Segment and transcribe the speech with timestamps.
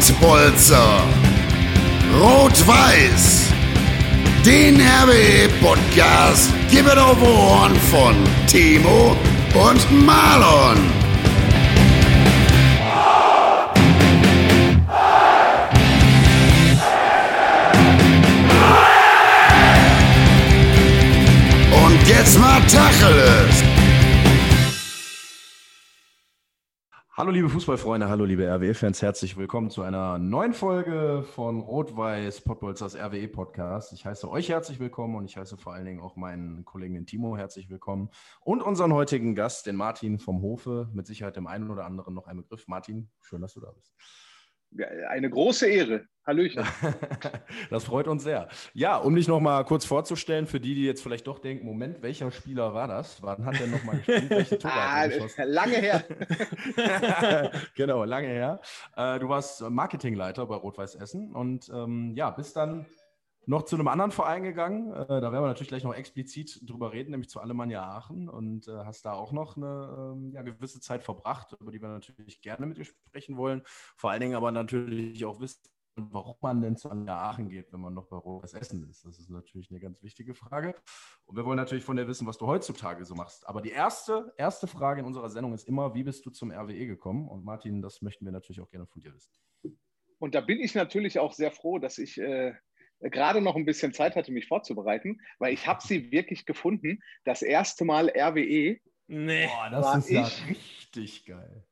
[0.00, 1.02] Pottbolzer.
[2.18, 3.48] Rot-Weiß.
[4.46, 6.50] Den RWE-Podcast
[6.86, 8.14] es auf Ohren von
[8.46, 9.14] Timo
[9.52, 10.78] und Marlon.
[21.84, 23.49] Und jetzt mal Tacheles.
[27.20, 32.96] Hallo liebe Fußballfreunde, hallo liebe RWE-Fans, herzlich willkommen zu einer neuen Folge von Rot-Weiß Pottbolzers
[32.96, 33.92] RWE-Podcast.
[33.92, 37.04] Ich heiße euch herzlich willkommen und ich heiße vor allen Dingen auch meinen Kollegen den
[37.04, 38.08] Timo herzlich willkommen
[38.40, 42.26] und unseren heutigen Gast, den Martin vom Hofe, mit Sicherheit dem einen oder anderen noch
[42.26, 42.66] ein Begriff.
[42.68, 43.92] Martin, schön, dass du da bist.
[45.08, 46.06] Eine große Ehre.
[46.26, 46.64] Hallöchen.
[47.70, 48.48] das freut uns sehr.
[48.72, 52.02] Ja, um dich noch mal kurz vorzustellen, für die, die jetzt vielleicht doch denken, Moment,
[52.02, 53.22] welcher Spieler war das?
[53.22, 54.30] Wann hat der noch mal gespielt?
[54.30, 55.08] Welche Tore ah,
[55.44, 56.04] Lange her.
[57.74, 58.60] genau, lange her.
[58.96, 62.86] Äh, du warst Marketingleiter bei Rot-Weiß Essen und ähm, ja, bist dann
[63.50, 64.92] noch zu einem anderen Verein gegangen.
[64.92, 68.28] Äh, da werden wir natürlich gleich noch explizit drüber reden, nämlich zu Alemannia Aachen.
[68.28, 71.88] Und äh, hast da auch noch eine ähm, ja, gewisse Zeit verbracht, über die wir
[71.88, 73.62] natürlich gerne mit dir sprechen wollen.
[73.96, 77.80] Vor allen Dingen aber natürlich auch wissen, warum man denn zu Alemannia Aachen geht, wenn
[77.80, 79.04] man noch bei Rotes Essen ist.
[79.04, 80.76] Das ist natürlich eine ganz wichtige Frage.
[81.26, 83.48] Und wir wollen natürlich von dir wissen, was du heutzutage so machst.
[83.48, 86.86] Aber die erste, erste Frage in unserer Sendung ist immer, wie bist du zum RWE
[86.86, 87.28] gekommen?
[87.28, 89.32] Und Martin, das möchten wir natürlich auch gerne von dir wissen.
[90.20, 92.54] Und da bin ich natürlich auch sehr froh, dass ich äh,
[93.00, 97.02] gerade noch ein bisschen Zeit hatte, mich vorzubereiten, weil ich habe sie wirklich gefunden.
[97.24, 98.78] Das erste Mal RWE.
[99.06, 101.64] Nee, Boah, das ist ja richtig geil.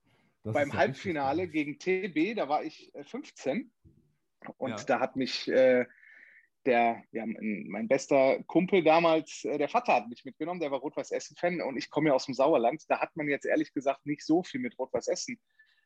[0.43, 4.85] Das beim ja Halbfinale gegen TB, da war ich 15 äh, und ja.
[4.85, 5.85] da hat mich äh,
[6.65, 11.11] der, ja, mein bester Kumpel damals, äh, der Vater hat mich mitgenommen, der war Rot-Weiß
[11.11, 12.83] Essen-Fan und ich komme ja aus dem Sauerland.
[12.89, 15.39] Da hat man jetzt ehrlich gesagt nicht so viel mit Rot-Weiß Essen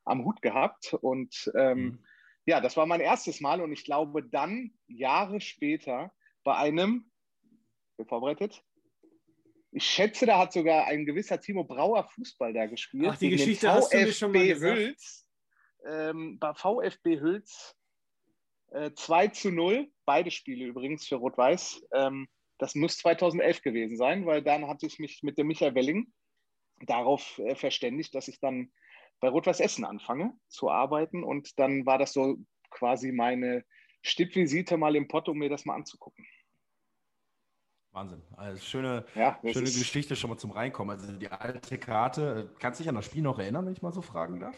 [0.04, 2.04] am Hut gehabt und ähm, mhm
[2.46, 6.12] ja, das war mein erstes Mal und ich glaube dann Jahre später
[6.44, 7.10] bei einem,
[7.96, 8.64] bin vorbereitet,
[9.70, 13.08] ich schätze, da hat sogar ein gewisser Timo Brauer Fußball da gespielt.
[13.08, 14.78] Ach, die Geschichte hast du mir schon mal gesagt.
[14.78, 15.28] Hülz,
[15.86, 17.74] ähm, bei VfB Hülz
[18.72, 21.86] äh, 2 zu 0, beide Spiele übrigens für Rot-Weiß.
[21.92, 22.28] Ähm,
[22.58, 26.12] das muss 2011 gewesen sein, weil dann hatte ich mich mit dem Michael Welling
[26.86, 28.72] darauf äh, verständigt, dass ich dann
[29.20, 31.24] bei Rot-Weiß Essen anfange zu arbeiten.
[31.24, 32.36] Und dann war das so
[32.70, 33.64] quasi meine
[34.02, 36.26] Stippvisite mal im Pott, um mir das mal anzugucken.
[37.92, 38.22] Wahnsinn.
[38.36, 40.98] Also schöne, ja, schöne Geschichte schon mal zum Reinkommen.
[40.98, 42.54] Also die alte Karte.
[42.58, 44.56] Kannst du dich an das Spiel noch erinnern, wenn ich mal so fragen darf?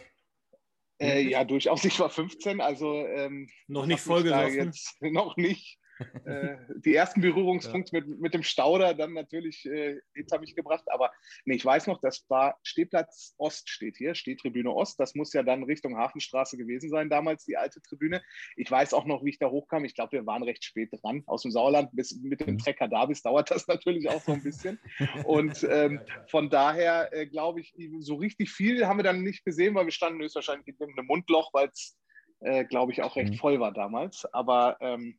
[1.01, 1.85] Äh, ja, durchaus.
[1.85, 4.73] Ich war 15, also ähm, noch nicht vollgesoffen.
[5.13, 5.79] Noch nicht.
[6.25, 8.03] Äh, die ersten Berührungspunkte ja.
[8.03, 10.85] mit, mit dem Stauder dann natürlich äh, hinter mich gebracht.
[10.87, 11.11] Aber
[11.45, 14.99] nee, ich weiß noch, das war Stehplatz Ost steht hier, Stehtribüne Ost.
[14.99, 18.23] Das muss ja dann Richtung Hafenstraße gewesen sein, damals die alte Tribüne.
[18.57, 19.85] Ich weiß auch noch, wie ich da hochkam.
[19.85, 21.23] Ich glaube, wir waren recht spät dran.
[21.27, 22.59] Aus dem Sauerland bis mit dem mhm.
[22.59, 24.79] Trecker da bis dauert das natürlich auch so ein bisschen.
[25.25, 29.75] Und ähm, von daher äh, glaube ich, so richtig viel haben wir dann nicht gesehen,
[29.75, 31.97] weil wir standen höchstwahrscheinlich in einem Mundloch, weil es,
[32.41, 33.39] äh, glaube ich, auch recht mhm.
[33.39, 34.25] voll war damals.
[34.33, 35.19] Aber ähm,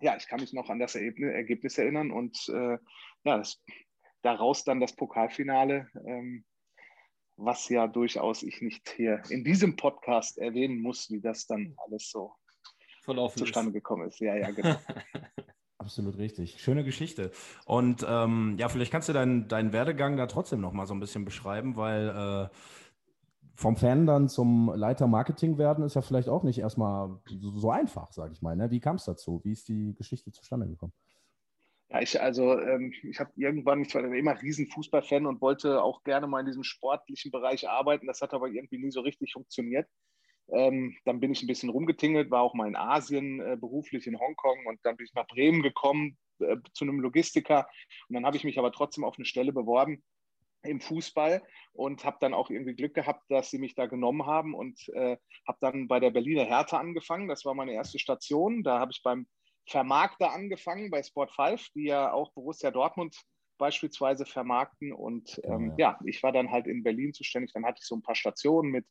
[0.00, 2.78] ja, ich kann mich noch an das Ergebnis erinnern und äh,
[3.24, 3.62] ja, das,
[4.22, 6.44] daraus dann das Pokalfinale, ähm,
[7.36, 12.10] was ja durchaus ich nicht hier in diesem Podcast erwähnen muss, wie das dann alles
[12.10, 12.34] so
[13.02, 13.74] Verlaufen zustande ist.
[13.74, 14.20] gekommen ist.
[14.20, 14.76] Ja, ja, genau.
[15.78, 16.60] Absolut richtig.
[16.60, 17.30] Schöne Geschichte.
[17.64, 21.00] Und ähm, ja, vielleicht kannst du deinen, deinen Werdegang da trotzdem noch mal so ein
[21.00, 22.54] bisschen beschreiben, weil äh,
[23.60, 28.10] vom Fan dann zum Leiter Marketing werden, ist ja vielleicht auch nicht erstmal so, einfach,
[28.10, 28.56] sage ich mal.
[28.56, 28.70] Ne?
[28.70, 29.42] Wie kam es dazu?
[29.44, 30.94] Wie ist die Geschichte zustande gekommen?
[31.90, 36.02] Ja, ich also ähm, ich habe irgendwann, ich war immer riesen Fußballfan und wollte auch
[36.04, 38.06] gerne mal in diesem sportlichen Bereich arbeiten.
[38.06, 39.86] Das hat aber irgendwie nie so richtig funktioniert.
[40.48, 44.18] Ähm, dann bin ich ein bisschen rumgetingelt, war auch mal in Asien äh, beruflich in
[44.18, 47.68] Hongkong und dann bin ich nach Bremen gekommen äh, zu einem Logistiker
[48.08, 50.02] und dann habe ich mich aber trotzdem auf eine Stelle beworben,
[50.62, 54.54] im Fußball und habe dann auch irgendwie Glück gehabt, dass sie mich da genommen haben
[54.54, 55.16] und äh,
[55.46, 57.28] habe dann bei der Berliner Hertha angefangen.
[57.28, 58.62] Das war meine erste Station.
[58.62, 59.26] Da habe ich beim
[59.66, 63.16] Vermarkter angefangen, bei Sport 5, die ja auch Borussia Dortmund
[63.58, 64.92] beispielsweise vermarkten.
[64.92, 65.92] Und ähm, ja.
[65.92, 67.52] ja, ich war dann halt in Berlin zuständig.
[67.52, 68.86] Dann hatte ich so ein paar Stationen mit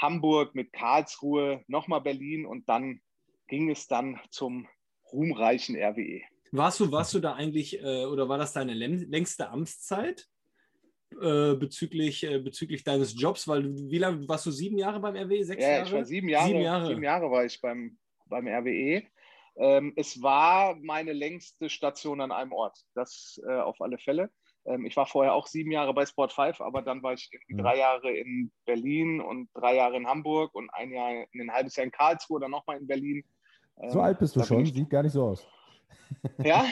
[0.00, 3.00] Hamburg, mit Karlsruhe, nochmal Berlin und dann
[3.48, 4.68] ging es dann zum
[5.12, 6.22] ruhmreichen RWE.
[6.52, 10.26] Warst du, warst du da eigentlich, äh, oder war das deine längste Amtszeit?
[11.20, 15.16] Äh, bezüglich, äh, bezüglich deines Jobs, weil du, wie lange warst du sieben Jahre beim
[15.16, 15.42] RWE?
[15.42, 15.86] Sechs ja, Jahre?
[15.86, 16.86] ich war sieben Jahre, sieben Jahre.
[16.86, 19.02] Sieben Jahre war ich beim, beim RWE.
[19.56, 24.30] Ähm, es war meine längste Station an einem Ort, das äh, auf alle Fälle.
[24.66, 27.58] Ähm, ich war vorher auch sieben Jahre bei Sport 5, aber dann war ich Mhm.
[27.58, 31.86] drei Jahre in Berlin und drei Jahre in Hamburg und ein Jahr, ein halbes Jahr
[31.86, 33.24] in Karlsruhe, dann nochmal in Berlin.
[33.88, 35.48] So Ähm, alt bist du schon, ich- sieht gar nicht so aus.
[36.42, 36.64] Ja,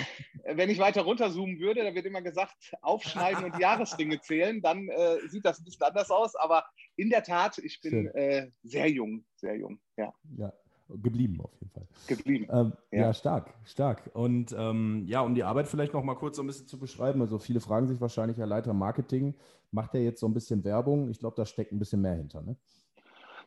[0.45, 5.19] wenn ich weiter runterzoomen würde, da wird immer gesagt, aufschneiden und Jahresringe zählen, dann äh,
[5.29, 6.35] sieht das ein bisschen anders aus.
[6.37, 6.65] Aber
[6.97, 10.53] in der Tat, ich bin äh, sehr jung, sehr jung, ja, Ja,
[10.89, 11.87] geblieben auf jeden Fall.
[12.07, 12.47] geblieben.
[12.51, 13.01] Ähm, ja.
[13.01, 13.15] Ja.
[13.15, 14.11] stark, stark.
[14.15, 17.21] Und ähm, ja, um die Arbeit vielleicht noch mal kurz so ein bisschen zu beschreiben.
[17.21, 19.35] Also viele fragen sich wahrscheinlich, Herr Leiter Marketing,
[19.71, 21.11] macht er jetzt so ein bisschen Werbung?
[21.11, 22.43] Ich glaube, da steckt ein bisschen mehr hinter.
[22.43, 22.57] Ne?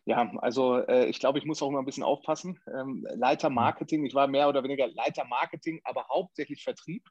[0.06, 2.60] Ja, also äh, ich glaube, ich muss auch immer ein bisschen aufpassen.
[2.74, 7.04] Ähm, Leiter Marketing, ich war mehr oder weniger Leiter Marketing, aber hauptsächlich Vertrieb.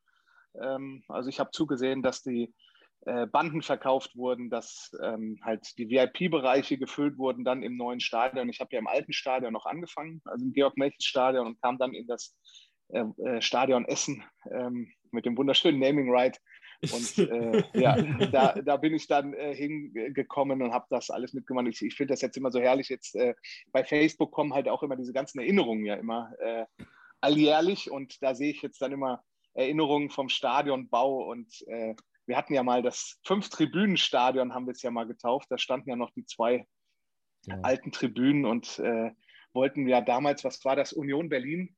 [0.60, 2.52] Ähm, also ich habe zugesehen, dass die
[3.06, 8.48] äh, Banden verkauft wurden, dass ähm, halt die VIP-Bereiche gefüllt wurden dann im neuen Stadion.
[8.48, 12.06] Ich habe ja im alten Stadion noch angefangen, also im Georg-Melchens-Stadion und kam dann in
[12.06, 12.36] das
[12.88, 16.40] äh, äh, Stadion Essen ähm, mit dem wunderschönen Naming Right.
[16.80, 21.66] Und äh, ja, da, da bin ich dann äh, hingekommen und habe das alles mitgemacht.
[21.68, 22.88] Ich, ich finde das jetzt immer so herrlich.
[22.88, 23.34] Jetzt äh,
[23.72, 26.66] bei Facebook kommen halt auch immer diese ganzen Erinnerungen ja immer äh,
[27.20, 31.94] alljährlich und da sehe ich jetzt dann immer Erinnerungen vom Stadionbau und äh,
[32.26, 35.46] wir hatten ja mal das Fünf-Tribünen-Stadion, haben wir es ja mal getauft.
[35.50, 36.66] Da standen ja noch die zwei
[37.44, 37.62] Genau.
[37.62, 39.12] alten Tribünen und äh,
[39.52, 41.76] wollten ja damals, was war das, Union Berlin?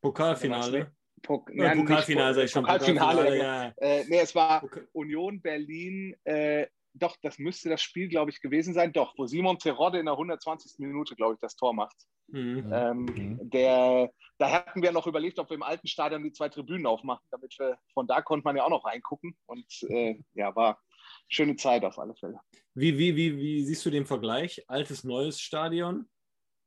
[0.00, 0.92] Pokalfinale.
[1.22, 2.64] Pok Ja, Pokalfinale, sag ich schon.
[2.64, 3.64] Pokalfinale, ja.
[3.64, 3.72] ja.
[3.76, 4.82] Äh, nee, es war Okay.
[4.92, 8.92] Union Berlin, äh, doch, das müsste das Spiel, glaube ich, gewesen sein.
[8.92, 10.78] Doch, wo Simon Terodde in der 120.
[10.78, 11.96] Minute, glaube ich, das Tor macht.
[12.28, 12.70] Mhm.
[12.72, 13.50] Ähm, Mhm.
[13.50, 17.24] der, da hatten wir noch überlegt, ob wir im alten Stadion die zwei Tribünen aufmachen,
[17.30, 19.36] damit wir, von da konnte man ja auch noch reingucken.
[19.46, 20.80] Und äh, ja, war
[21.28, 22.40] schöne Zeit auf alle Fälle.
[22.74, 24.64] Wie, wie, wie, wie siehst du den Vergleich?
[24.68, 26.08] Altes, neues Stadion?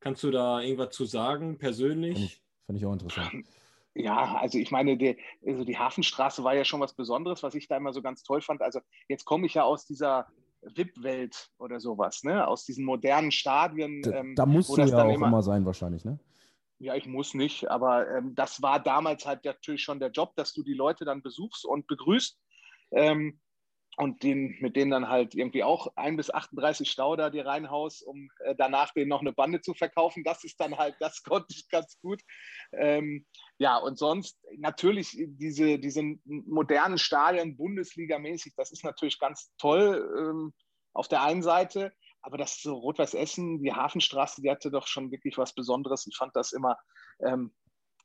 [0.00, 2.18] Kannst du da irgendwas zu sagen, Fand persönlich?
[2.18, 3.30] ich, fand ich auch interessant.
[3.94, 7.68] Ja, also ich meine, die, also die Hafenstraße war ja schon was Besonderes, was ich
[7.68, 8.62] da immer so ganz toll fand.
[8.62, 10.26] Also jetzt komme ich ja aus dieser
[10.62, 12.46] VIP-Welt oder sowas, ne?
[12.46, 14.02] aus diesen modernen Stadien.
[14.02, 16.18] Da, ähm, da musst du das ja dann auch immer- immer, sein, wahrscheinlich, ne?
[16.78, 20.52] Ja, ich muss nicht, aber ähm, das war damals halt natürlich schon der Job, dass
[20.52, 22.40] du die Leute dann besuchst und begrüßt
[22.92, 23.40] ähm,
[23.96, 28.30] und den, mit denen dann halt irgendwie auch ein bis 38 Stauder dir reinhaust, um
[28.40, 30.24] äh, danach denen noch eine Bande zu verkaufen.
[30.24, 32.22] Das ist dann halt, das konnte ich ganz gut.
[32.72, 33.26] Ähm,
[33.58, 40.54] ja, und sonst natürlich diese, diese modernen Stadien, Bundesliga-mäßig, das ist natürlich ganz toll ähm,
[40.94, 41.92] auf der einen Seite.
[42.22, 46.06] Aber das so Rot-Weiß Essen, die Hafenstraße, die hatte doch schon wirklich was Besonderes.
[46.06, 46.78] Ich fand das immer
[47.20, 47.52] ähm,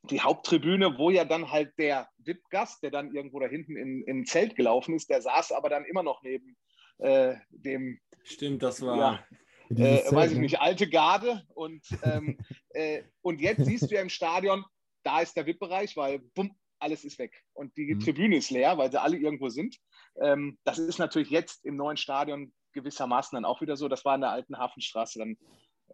[0.04, 4.20] die Haupttribüne, wo ja dann halt der VIP-Gast, der dann irgendwo da hinten in, in
[4.20, 6.56] ein Zelt gelaufen ist, der saß aber dann immer noch neben
[7.00, 8.98] äh, dem, Stimmt, das war.
[8.98, 9.26] ja,
[9.70, 10.44] äh, Zelt, weiß ich ne?
[10.44, 11.44] nicht, alte Garde.
[11.54, 12.38] Und, ähm,
[12.70, 14.64] äh, und jetzt siehst du ja im Stadion,
[15.04, 17.44] da ist der VIP-Bereich, weil bumm, alles ist weg.
[17.54, 18.00] Und die Mhm.
[18.00, 19.78] Tribüne ist leer, weil sie alle irgendwo sind.
[20.22, 23.88] Ähm, das ist natürlich jetzt im neuen Stadion gewissermaßen dann auch wieder so.
[23.88, 25.38] Das war in der alten Hafenstraße dann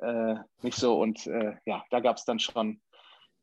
[0.02, 1.00] äh, nicht so.
[1.00, 2.82] Und äh, ja, da gab es dann schon.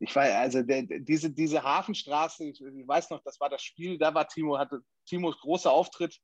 [0.02, 3.98] Ich weiß, also der, diese, diese Hafenstraße, ich, ich weiß noch, das war das Spiel,
[3.98, 6.18] da war Timo, hatte Timos großer Auftritt,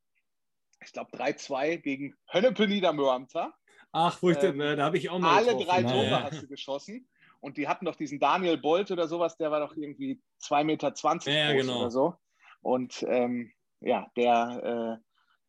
[0.83, 3.55] ich glaube 3-2 gegen Hönnepe Niedermörmter.
[3.93, 5.37] Ach, wo ich Ähm, da, da habe ich auch mal.
[5.37, 5.67] Alle getroffen.
[5.67, 6.23] drei Ja, Tore ja.
[6.23, 7.09] hast du geschossen.
[7.41, 10.93] Und die hatten doch diesen Daniel Bolt oder sowas, der war doch irgendwie 2,20 Meter
[11.27, 11.81] Ja, ja, groß genau.
[11.81, 12.15] oder so.
[12.63, 15.05] Und ähm, ja, der äh,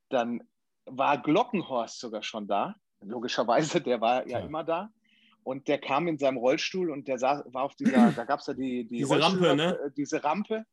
[0.09, 0.43] dann
[0.85, 2.75] war Glockenhorst sogar schon da.
[3.01, 4.45] Logischerweise, der war ja Klar.
[4.45, 4.89] immer da.
[5.47, 8.47] Und der kam in seinem Rollstuhl und der saß, war auf dieser, da gab es
[8.47, 9.79] ja die, die Diese Rampe, ne?
[9.79, 10.65] äh, Diese Rampe.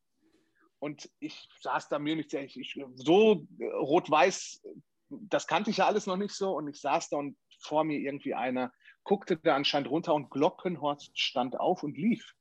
[0.80, 4.62] Und ich saß da mir nicht, ich, ich, so äh, rot-weiß,
[5.10, 6.56] das kannte ich ja alles noch nicht so.
[6.56, 8.72] Und ich saß da und vor mir irgendwie einer
[9.04, 12.34] guckte da anscheinend runter und Glockenhorst stand auf und lief.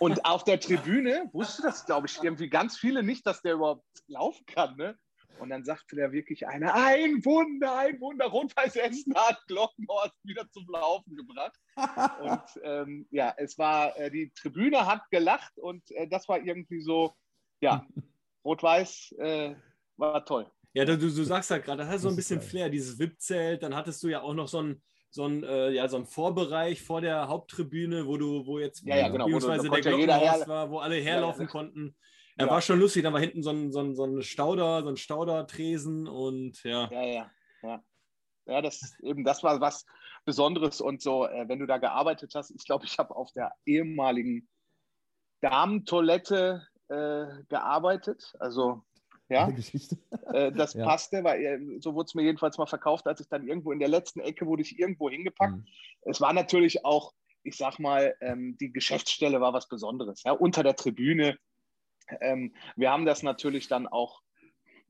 [0.00, 3.86] Und auf der Tribüne wusste das, glaube ich, irgendwie ganz viele nicht, dass der überhaupt
[4.08, 4.76] laufen kann.
[4.76, 4.98] Ne?
[5.40, 10.48] Und dann sagte der wirklich einer, ein Wunder, ein Wunder, Rot-Weiß Essen hat Glockenhorst wieder
[10.50, 11.58] zum Laufen gebracht.
[12.20, 16.80] Und ähm, ja, es war, äh, die Tribüne hat gelacht und äh, das war irgendwie
[16.80, 17.14] so,
[17.60, 17.86] ja,
[18.44, 19.54] Rot-Weiß äh,
[19.96, 20.50] war toll.
[20.74, 22.40] Ja, du, du sagst halt gerade, das hat so ein bisschen.
[22.40, 23.62] Flair, dieses VIP-Zelt.
[23.62, 26.82] Dann hattest du ja auch noch so ein, so ein, äh, ja, so ein Vorbereich
[26.82, 29.98] vor der Haupttribüne, wo du, wo jetzt Ja, ja, genau, wo du- beziehungsweise da der
[29.98, 31.48] ja her- war, wo alle ja, herlaufen ja.
[31.50, 31.96] konnten.
[32.38, 33.02] Ja, war schon lustig.
[33.02, 36.88] Dann war hinten so ein, so ein, so ein Stauder, so ein Staudertresen und ja.
[36.90, 37.30] Ja, ja,
[37.62, 37.84] ja.
[38.46, 39.84] Ja, das eben, das war was
[40.24, 43.52] Besonderes und so, äh, wenn du da gearbeitet hast, ich glaube, ich habe auf der
[43.66, 44.48] ehemaligen
[45.40, 48.34] Damentoilette äh, gearbeitet.
[48.38, 48.82] Also
[49.28, 49.48] ja,
[50.32, 50.84] äh, das Ja.
[50.84, 53.78] passte, weil äh, so wurde es mir jedenfalls mal verkauft, als ich dann irgendwo in
[53.78, 55.56] der letzten Ecke wurde ich irgendwo hingepackt.
[55.56, 55.66] Mhm.
[56.02, 60.22] Es war natürlich auch, ich sag mal, ähm, die Geschäftsstelle war was Besonderes.
[60.24, 60.32] Ja?
[60.32, 61.38] Unter der Tribüne
[62.20, 64.22] Ähm, wir haben das natürlich dann auch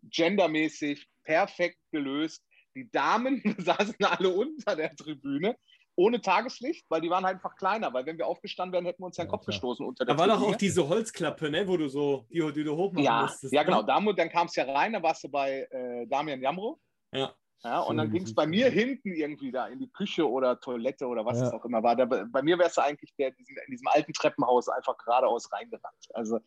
[0.03, 2.45] gendermäßig perfekt gelöst.
[2.75, 5.57] Die Damen saßen alle unter der Tribüne
[5.97, 9.07] ohne Tageslicht, weil die waren halt einfach kleiner, weil wenn wir aufgestanden wären, hätten wir
[9.07, 9.55] uns ja den Ja, Kopf klar.
[9.55, 12.63] gestoßen unter der Da war doch auch diese Holzklappe, ne, wo du so, die, die
[12.63, 13.53] du hochmachen ja, musstest.
[13.53, 13.67] ja, ne?
[13.83, 14.01] genau.
[14.01, 16.81] Mu- dann kam es ja rein, da warst du bei äh, Damian Jamro.
[17.13, 17.35] Ja.
[17.65, 21.09] Ja, und dann ging es bei mir hinten irgendwie da in die Küche oder Toilette
[21.09, 21.49] oder was Ja.
[21.49, 21.97] es auch immer war.
[21.97, 26.09] Da, bei mir wärst du eigentlich der, diesen, in diesem alten Treppenhaus einfach geradeaus reingerannt.
[26.15, 26.39] Also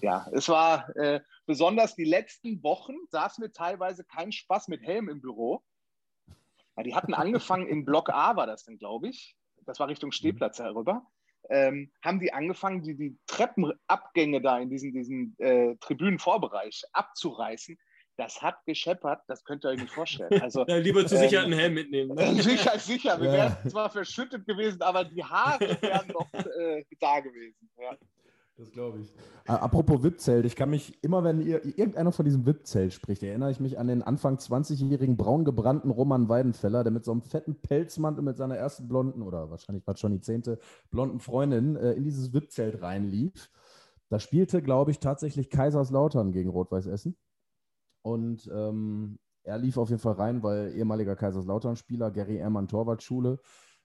[0.00, 5.08] ja, es war äh, besonders die letzten Wochen saßen wir teilweise keinen Spaß mit Helm
[5.08, 5.62] im Büro.
[6.76, 9.36] Ja, die hatten angefangen in Block A, war das dann, glaube ich.
[9.66, 11.06] Das war Richtung Stehplatz herüber.
[11.48, 17.78] Ähm, haben die angefangen, die, die Treppenabgänge da in diesem, diesem äh, Tribünenvorbereich abzureißen.
[18.18, 20.30] Das hat gescheppert, das könnt ihr euch nicht vorstellen.
[20.42, 22.14] Also Ja, lieber zur Ähm, Sicherheit einen Helm mitnehmen.
[22.14, 22.34] Ne?
[22.42, 23.20] Sicher, sicher.
[23.20, 23.32] Wir Ja.
[23.32, 27.68] wären zwar verschüttet gewesen, aber die Haare wären noch äh, da gewesen.
[27.78, 27.90] Ja.
[28.58, 29.12] Das glaube ich.
[29.44, 33.50] Äh, Apropos VIP-Zelt, ich kann mich immer, wenn ihr irgendeiner von diesem VIP-Zelt spricht, erinnere
[33.50, 37.60] ich mich an den Anfang 20-jährigen braun gebrannten Roman Weidenfeller, der mit so einem fetten
[37.60, 40.58] Pelzmantel mit seiner ersten blonden oder wahrscheinlich war es schon die zehnte
[40.90, 43.50] blonden Freundin äh, in dieses VIP-Zelt reinlief.
[44.08, 47.14] Da spielte, glaube ich, tatsächlich Kaiserslautern gegen Rot-Weiß Essen.
[48.06, 53.40] Und ähm, er lief auf jeden Fall rein, weil ehemaliger Kaiserslautern-Spieler, Gary Ehrmann Torwartschule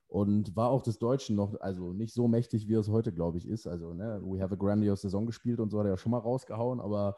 [0.05, 3.47] und war auch des Deutschen noch, also nicht so mächtig, wie es heute, glaube ich,
[3.47, 3.65] ist.
[3.65, 6.19] Also, ne, we have a grandiose Saison gespielt und so hat er ja schon mal
[6.19, 7.15] rausgehauen, aber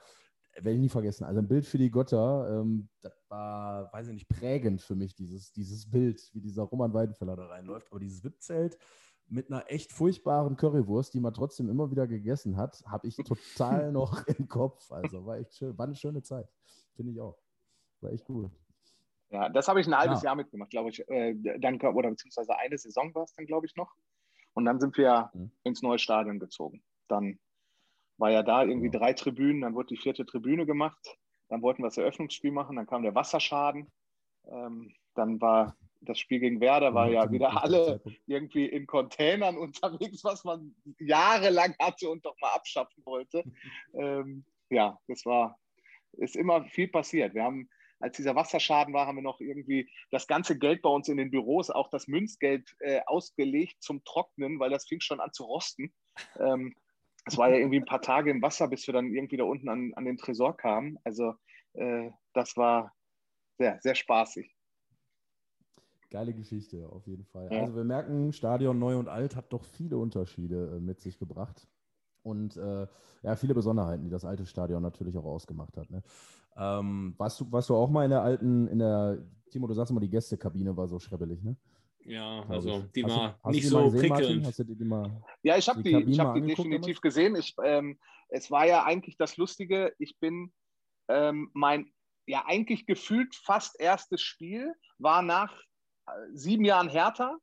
[0.56, 1.26] werde ich nie vergessen.
[1.26, 5.14] Also ein Bild für die Götter, ähm, das war, weiß ich nicht, prägend für mich,
[5.14, 7.92] dieses, dieses Bild, wie dieser Roman Weidenfeller da reinläuft.
[7.92, 8.78] Aber dieses VIP-Zelt
[9.28, 13.92] mit einer echt furchtbaren Currywurst, die man trotzdem immer wieder gegessen hat, habe ich total
[13.92, 14.92] noch im Kopf.
[14.92, 16.48] Also war echt schön, war eine schöne Zeit.
[16.96, 17.38] Finde ich auch.
[18.02, 18.52] War echt gut.
[19.30, 20.28] Ja, das habe ich ein halbes Ja.
[20.28, 21.08] Jahr mitgemacht, glaube ich.
[21.10, 23.96] Äh, dann, oder beziehungsweise eine Saison war es dann, glaube ich, noch.
[24.54, 25.52] Und dann sind wir Mhm.
[25.64, 26.84] ins neue Stadion gezogen.
[27.08, 27.40] Dann
[28.18, 29.00] war ja da irgendwie Ja.
[29.00, 31.18] drei Tribünen, dann wurde die vierte Tribüne gemacht.
[31.50, 33.92] Dann wollten wir das Eröffnungsspiel machen, dann kam der Wasserschaden.
[34.46, 40.24] Ähm, dann war das Spiel gegen Werder, war ja wieder alle irgendwie in Containern unterwegs,
[40.24, 43.44] was man jahrelang hatte und doch mal abschaffen wollte.
[43.94, 45.60] ähm, ja, das war,
[46.14, 47.34] ist immer viel passiert.
[47.34, 47.70] Wir haben,
[48.00, 51.32] als dieser Wasserschaden war, haben wir noch irgendwie das ganze Geld bei uns in den
[51.32, 55.94] Büros, auch das Münzgeld, äh, ausgelegt zum Trocknen, weil das fing schon an zu rosten.
[56.40, 56.76] Ähm,
[57.26, 59.70] es war ja irgendwie ein paar Tage im Wasser, bis wir dann irgendwie da unten
[59.70, 60.98] an, an den Tresor kamen.
[61.04, 61.36] Also
[61.74, 62.94] äh, das war
[63.58, 64.53] sehr, sehr spaßig.
[66.14, 67.50] Geile Geschichte, auf jeden Fall.
[67.52, 67.62] Ja.
[67.62, 71.68] Also wir merken, Stadion neu und alt hat doch viele Unterschiede äh, mit sich gebracht.
[72.22, 72.86] Und äh,
[73.24, 75.90] ja, viele Besonderheiten, die das alte Stadion natürlich auch ausgemacht hat.
[75.90, 76.04] Ne?
[76.56, 79.90] Ähm, warst, du, warst du auch mal in der alten, in der, Timo, du sagst
[79.90, 81.58] immer, die Gästekabine war so schrebbelig, ne?
[82.06, 84.46] Ja, also die war hast nicht die so prickelnd.
[84.46, 87.36] Hast du die, die mal, Ja, ich habe Die die, ich hab die definitiv gesehen.
[87.36, 87.98] Ich, ähm,
[88.30, 90.54] es war ja eigentlich das Lustige, ich bin
[91.08, 91.92] ähm, mein,
[92.28, 95.60] ja eigentlich gefühlt fast erstes Spiel war nach
[96.34, 97.38] sieben Jahren Hertha,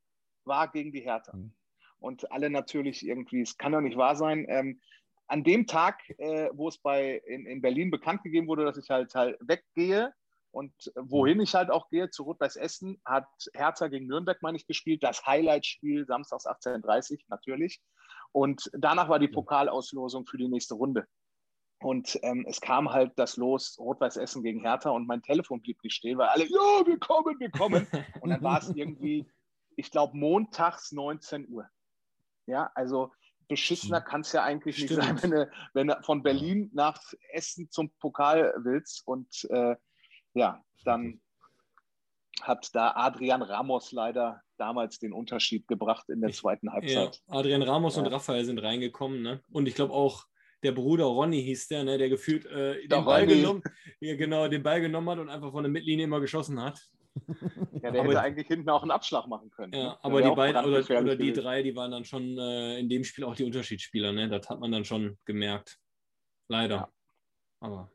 [0.45, 1.35] war gegen die Hertha.
[1.35, 1.53] Mhm.
[1.99, 4.45] Und alle natürlich irgendwie, es kann doch nicht wahr sein.
[4.49, 4.81] Ähm,
[5.27, 8.89] an dem Tag, äh, wo es bei in, in Berlin bekannt gegeben wurde, dass ich
[8.89, 10.13] halt, halt weggehe
[10.51, 14.57] und äh, wohin ich halt auch gehe, zu Rot-Weiß Essen, hat Hertha gegen Nürnberg, meine
[14.57, 15.03] ich, gespielt.
[15.03, 17.81] Das Highlight-Spiel samstags 18.30 Uhr natürlich.
[18.33, 21.07] Und danach war die Pokalauslosung für die nächste Runde.
[21.81, 25.83] Und ähm, es kam halt das Los Rot-Weiß Essen gegen Hertha und mein Telefon blieb
[25.83, 27.87] nicht stehen, weil alle, ja, wir kommen, wir kommen.
[28.21, 29.27] Und dann war es irgendwie,
[29.75, 31.67] ich glaube, montags 19 Uhr.
[32.45, 33.11] Ja, also
[33.47, 35.19] beschissener kann es ja eigentlich nicht Stimmt.
[35.19, 37.01] sein, wenn du, wenn du von Berlin nach
[37.33, 39.05] Essen zum Pokal willst.
[39.07, 39.75] Und äh,
[40.33, 41.19] ja, dann
[42.41, 47.21] hat da Adrian Ramos leider damals den Unterschied gebracht in der zweiten Ja, Halbzeit.
[47.27, 48.11] Adrian Ramos und Ja.
[48.11, 49.43] Raphael sind reingekommen, ne?
[49.51, 50.25] Und ich glaube auch
[50.63, 51.97] der Bruder Ronny hieß der, ne?
[51.97, 53.63] Der gefühlt äh, den Ball genommen,
[53.99, 56.79] ja, genau, den Ball genommen hat und einfach von der Mittellinie immer geschossen hat.
[57.81, 59.73] Ja, der Aber- hätte eigentlich hinten auch einen Abschlag machen können.
[59.73, 60.03] Ja, ne?
[60.03, 63.25] Aber die beiden oder, oder die drei, die waren dann schon äh, in dem Spiel
[63.25, 64.29] auch die Unterschiedsspieler, ne?
[64.29, 65.77] Das hat man dann schon gemerkt.
[66.47, 66.75] Leider.
[66.75, 66.91] Ja.
[67.59, 67.91] Aber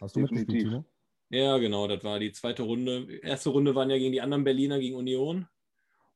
[0.00, 0.62] hast du mitgespielt.
[0.64, 0.84] Timo?
[1.30, 3.06] ja, genau, das war die zweite Runde.
[3.22, 5.46] Erste Runde waren ja gegen die anderen Berliner, gegen Union.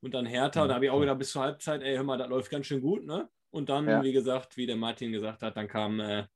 [0.00, 0.60] Und dann Hertha.
[0.60, 2.66] Ja, da habe ich auch gedacht, bis zur Halbzeit, ey, hör mal, das läuft ganz
[2.66, 3.28] schön gut, ne?
[3.56, 4.02] Und dann, Ja.
[4.02, 6.26] wie gesagt, wie der Martin gesagt hat, dann kam äh,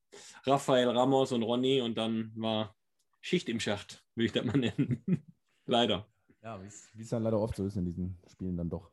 [0.45, 2.75] Raphael Ramos und Ronny und dann war
[3.21, 5.05] Schicht im Schacht, will ich das mal nennen.
[5.67, 6.07] Leider.
[6.43, 8.91] Ja, wie es dann leider oft so ist in diesen Spielen dann doch.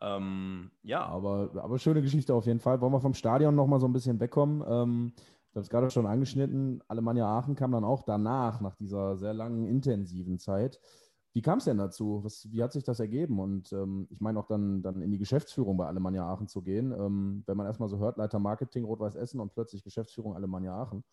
[0.00, 2.80] Ähm, ja, aber, aber schöne Geschichte auf jeden Fall.
[2.80, 4.64] Wollen wir vom Stadion nochmal so ein bisschen wegkommen?
[4.66, 6.82] Ähm, ich habe es gerade schon angeschnitten.
[6.88, 10.80] Alemannia Aachen kam dann auch danach, nach dieser sehr langen, intensiven Zeit.
[11.36, 12.24] Wie kam es denn dazu?
[12.24, 13.38] Was, wie hat sich das ergeben?
[13.40, 16.92] Und ähm, ich meine auch dann, dann in die Geschäftsführung bei Alemannia Aachen zu gehen.
[16.92, 21.04] Ähm, wenn man erstmal so hört, Leiter Marketing Rot-Weiß Essen und plötzlich Geschäftsführung Alemannia Aachen.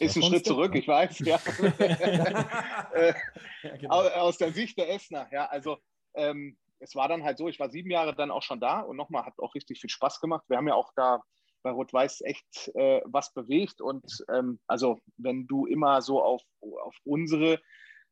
[0.00, 0.80] Ist ein Schritt zurück, ne?
[0.80, 1.36] ich weiß, ja.
[2.92, 3.14] Äh,
[3.62, 4.00] ja genau.
[4.00, 5.46] Aus der Sicht der Essener, ja.
[5.46, 5.76] Also
[6.14, 8.96] ähm, es war dann halt so, ich war sieben Jahre dann auch schon da und
[8.96, 10.44] nochmal hat auch richtig viel Spaß gemacht.
[10.48, 11.22] Wir haben ja auch da
[11.62, 13.80] bei Rot-Weiß echt äh, was bewegt.
[13.80, 16.42] Und ähm, also wenn du immer so auf,
[16.82, 17.60] auf unsere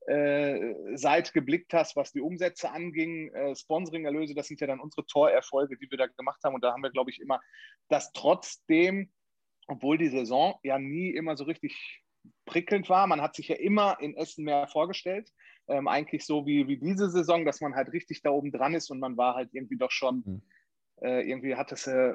[0.07, 5.07] äh, Seite geblickt hast, was die Umsätze anging, äh, Sponsoring-Erlöse, das sind ja dann unsere
[5.07, 6.55] Torerfolge, die wir da gemacht haben.
[6.55, 7.41] Und da haben wir, glaube ich, immer,
[7.89, 9.11] dass trotzdem,
[9.67, 12.03] obwohl die Saison ja nie immer so richtig
[12.45, 15.31] prickelnd war, man hat sich ja immer in Essen mehr vorgestellt.
[15.69, 18.91] Ähm, eigentlich so wie, wie diese Saison, dass man halt richtig da oben dran ist
[18.91, 20.23] und man war halt irgendwie doch schon.
[20.25, 20.43] Mhm
[21.03, 22.15] äh, irgendwie hat es äh,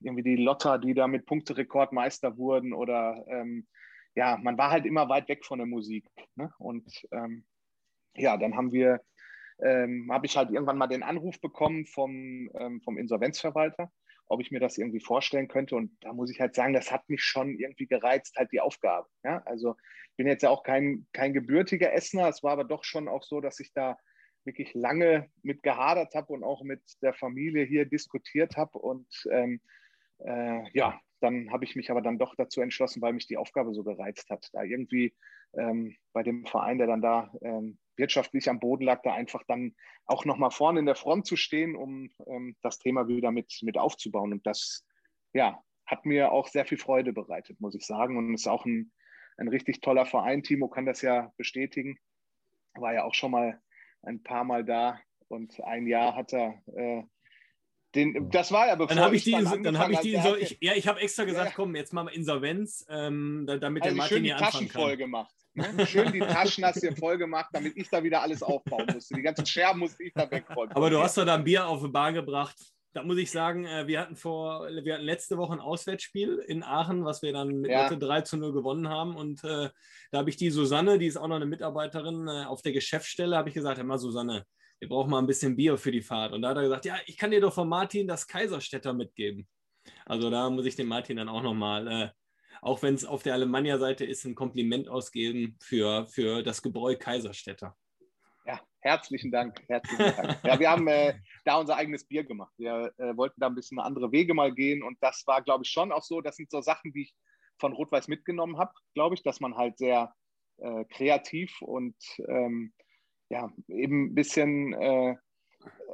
[0.00, 3.66] irgendwie die Lotter, die da mit Punkterekord Meister wurden oder ähm,
[4.14, 6.06] ja, man war halt immer weit weg von der Musik.
[6.36, 6.52] Ne?
[6.58, 7.44] Und ähm,
[8.14, 9.00] ja, dann haben wir,
[9.62, 13.90] ähm, habe ich halt irgendwann mal den Anruf bekommen vom, ähm, vom Insolvenzverwalter,
[14.26, 15.76] ob ich mir das irgendwie vorstellen könnte.
[15.76, 19.08] Und da muss ich halt sagen, das hat mich schon irgendwie gereizt, halt die Aufgabe.
[19.24, 19.42] Ja?
[19.46, 19.76] Also
[20.10, 23.22] ich bin jetzt ja auch kein, kein gebürtiger Essener, es war aber doch schon auch
[23.22, 23.96] so, dass ich da
[24.44, 28.78] wirklich lange mit gehadert habe und auch mit der Familie hier diskutiert habe.
[28.78, 29.60] Und ähm,
[30.18, 33.72] äh, ja, dann habe ich mich aber dann doch dazu entschlossen, weil mich die Aufgabe
[33.74, 35.14] so gereizt hat, da irgendwie
[35.54, 39.74] ähm, bei dem Verein, der dann da ähm, wirtschaftlich am Boden lag, da einfach dann
[40.06, 43.78] auch nochmal vorne in der Front zu stehen, um ähm, das Thema wieder mit, mit
[43.78, 44.32] aufzubauen.
[44.32, 44.86] Und das,
[45.32, 48.16] ja, hat mir auch sehr viel Freude bereitet, muss ich sagen.
[48.16, 48.92] Und ist auch ein,
[49.36, 50.42] ein richtig toller Verein.
[50.42, 51.98] Timo kann das ja bestätigen.
[52.74, 53.60] War ja auch schon mal
[54.02, 54.98] ein paar Mal da
[55.28, 56.62] und ein Jahr hat er.
[56.74, 57.02] Äh,
[57.94, 60.36] den, das war ja bevor dann habe ich die, dann, dann habe ich die, so,
[60.36, 61.52] ich, ja, ich habe extra gesagt, ja.
[61.54, 65.34] komm, jetzt machen wir Insolvenz, ähm, damit also der Martin schön die Taschen voll gemacht.
[65.54, 65.86] Ne?
[65.86, 69.14] Schön die Taschen hast du voll gemacht, damit ich da wieder alles aufbauen musste.
[69.14, 70.74] Die ganzen Scherben musste ich da wegräumen.
[70.74, 72.56] Aber du hast doch da ein Bier auf die Bar gebracht.
[72.94, 76.62] Da muss ich sagen, äh, wir hatten vor, wir hatten letzte Woche ein Auswärtsspiel in
[76.62, 77.88] Aachen, was wir dann mit ja.
[77.88, 79.16] 3 zu 0 gewonnen haben.
[79.16, 79.68] Und äh,
[80.10, 83.36] da habe ich die Susanne, die ist auch noch eine Mitarbeiterin äh, auf der Geschäftsstelle,
[83.36, 84.44] habe ich gesagt, immer Susanne,
[84.82, 86.32] wir brauchen mal ein bisschen Bier für die Fahrt.
[86.32, 89.46] Und da hat er gesagt, ja, ich kann dir doch von Martin das Kaiserstädter mitgeben.
[90.06, 92.08] Also da muss ich dem Martin dann auch nochmal, äh,
[92.62, 97.76] auch wenn es auf der Alemannia-Seite ist, ein Kompliment ausgeben für, für das Gebräu Kaiserstädter.
[98.44, 99.62] Ja, herzlichen Dank.
[99.68, 100.40] Herzlichen Dank.
[100.42, 101.14] Ja, wir haben äh,
[101.44, 102.52] da unser eigenes Bier gemacht.
[102.58, 105.70] Wir äh, wollten da ein bisschen andere Wege mal gehen und das war, glaube ich,
[105.70, 106.20] schon auch so.
[106.20, 107.14] Das sind so Sachen, die ich
[107.60, 110.12] von Rot-Weiß mitgenommen habe, glaube ich, dass man halt sehr
[110.56, 111.94] äh, kreativ und
[112.26, 112.72] ähm,
[113.32, 115.16] ja, eben ein bisschen äh,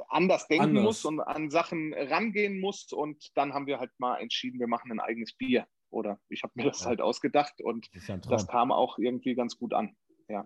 [0.09, 0.83] anders denken anders.
[0.83, 2.91] muss und an Sachen rangehen muss.
[2.91, 5.65] Und dann haben wir halt mal entschieden, wir machen ein eigenes Bier.
[5.89, 6.87] Oder ich habe mir das ja.
[6.87, 9.95] halt ausgedacht und das, ja das kam auch irgendwie ganz gut an.
[10.27, 10.45] Ja.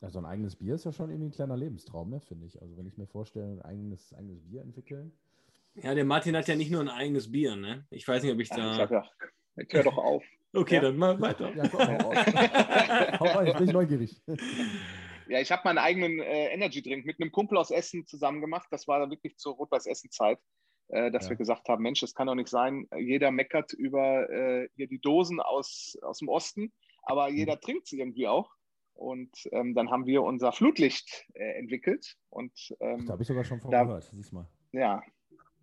[0.00, 2.62] Also ein eigenes Bier ist ja schon irgendwie ein kleiner Lebenstraum, ne, finde ich.
[2.62, 5.12] Also wenn ich mir vorstelle, ein eigenes, eigenes Bier entwickeln.
[5.74, 7.86] Ja, der Martin hat ja nicht nur ein eigenes Bier, ne?
[7.90, 8.78] Ich weiß nicht, ob ich da.
[8.78, 9.04] Ja, ich, ja,
[9.56, 10.24] ich hör doch auf.
[10.52, 10.80] Okay, ja.
[10.80, 11.54] dann mal weiter.
[11.54, 14.20] Ja, komm, hau rein, ich bin neugierig.
[15.30, 18.66] Ja, ich habe meinen eigenen äh, Energy Drink mit einem Kumpel aus Essen zusammen gemacht.
[18.72, 20.40] Das war dann wirklich zur Rot-Weiß-Essen-Zeit,
[20.88, 21.30] äh, dass ja.
[21.30, 22.88] wir gesagt haben: Mensch, das kann doch nicht sein.
[22.98, 27.60] Jeder meckert über äh, hier die Dosen aus, aus dem Osten, aber jeder mhm.
[27.60, 28.50] trinkt sie irgendwie auch.
[28.94, 32.16] Und ähm, dann haben wir unser Flutlicht äh, entwickelt.
[32.28, 34.48] Und, ähm, da habe ich sogar schon von da, gehört, siehst mal.
[34.72, 35.00] Ja,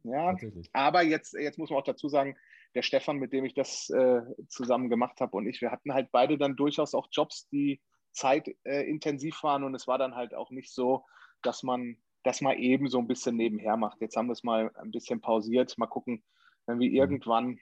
[0.04, 0.34] ja.
[0.72, 2.38] Aber jetzt, jetzt muss man auch dazu sagen,
[2.74, 6.10] der Stefan, mit dem ich das äh, zusammen gemacht habe, und ich, wir hatten halt
[6.14, 7.82] beide dann durchaus auch Jobs, die
[8.18, 9.64] zeitintensiv waren.
[9.64, 11.06] Und es war dann halt auch nicht so,
[11.42, 14.02] dass man das mal eben so ein bisschen nebenher macht.
[14.02, 15.78] Jetzt haben wir es mal ein bisschen pausiert.
[15.78, 16.24] Mal gucken,
[16.66, 16.96] wenn wir mhm.
[16.96, 17.60] irgendwann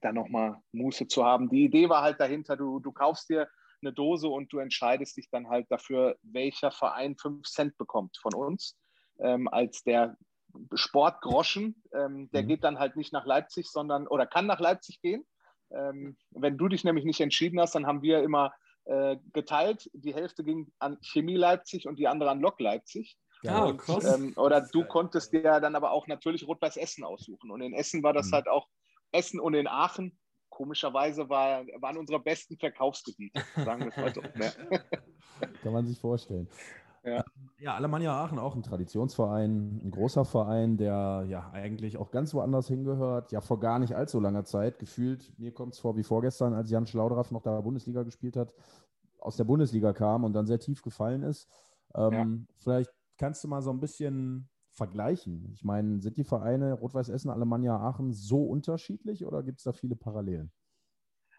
[0.00, 1.48] dann nochmal Muße zu haben.
[1.50, 3.48] Die Idee war halt dahinter, du, du kaufst dir
[3.82, 8.34] eine Dose und du entscheidest dich dann halt dafür, welcher Verein 5 Cent bekommt von
[8.34, 8.78] uns.
[9.18, 10.16] Ähm, als der
[10.74, 12.48] Sportgroschen, ähm, der mhm.
[12.48, 15.24] geht dann halt nicht nach Leipzig, sondern oder kann nach Leipzig gehen.
[15.70, 18.52] Ähm, wenn du dich nämlich nicht entschieden hast, dann haben wir immer
[18.84, 19.90] äh, geteilt.
[19.92, 23.16] Die Hälfte ging an Chemie Leipzig und die andere an Lok Leipzig.
[23.42, 27.50] Ja, und, ähm, oder du konntest dir dann aber auch natürlich Rot-Weiß Essen aussuchen.
[27.50, 28.34] Und in Essen war das mhm.
[28.34, 28.68] halt auch
[29.10, 30.18] Essen und in Aachen
[30.48, 34.20] komischerweise war, waren unsere besten Verkaufsgebiete, sagen wir es mal so.
[34.20, 34.52] Ne?
[35.62, 36.48] Kann man sich vorstellen.
[37.04, 37.24] Ja.
[37.62, 42.66] Ja, Alemannia Aachen auch ein Traditionsverein, ein großer Verein, der ja eigentlich auch ganz woanders
[42.66, 43.30] hingehört.
[43.30, 44.80] Ja, vor gar nicht allzu langer Zeit.
[44.80, 48.52] Gefühlt, mir kommt es vor wie vorgestern, als Jan Schlaudraff noch da Bundesliga gespielt hat,
[49.20, 51.48] aus der Bundesliga kam und dann sehr tief gefallen ist.
[51.94, 52.54] Ähm, ja.
[52.58, 55.48] Vielleicht kannst du mal so ein bisschen vergleichen?
[55.52, 59.72] Ich meine, sind die Vereine Rot-Weiß Essen, Alemannia Aachen so unterschiedlich oder gibt es da
[59.72, 60.50] viele Parallelen?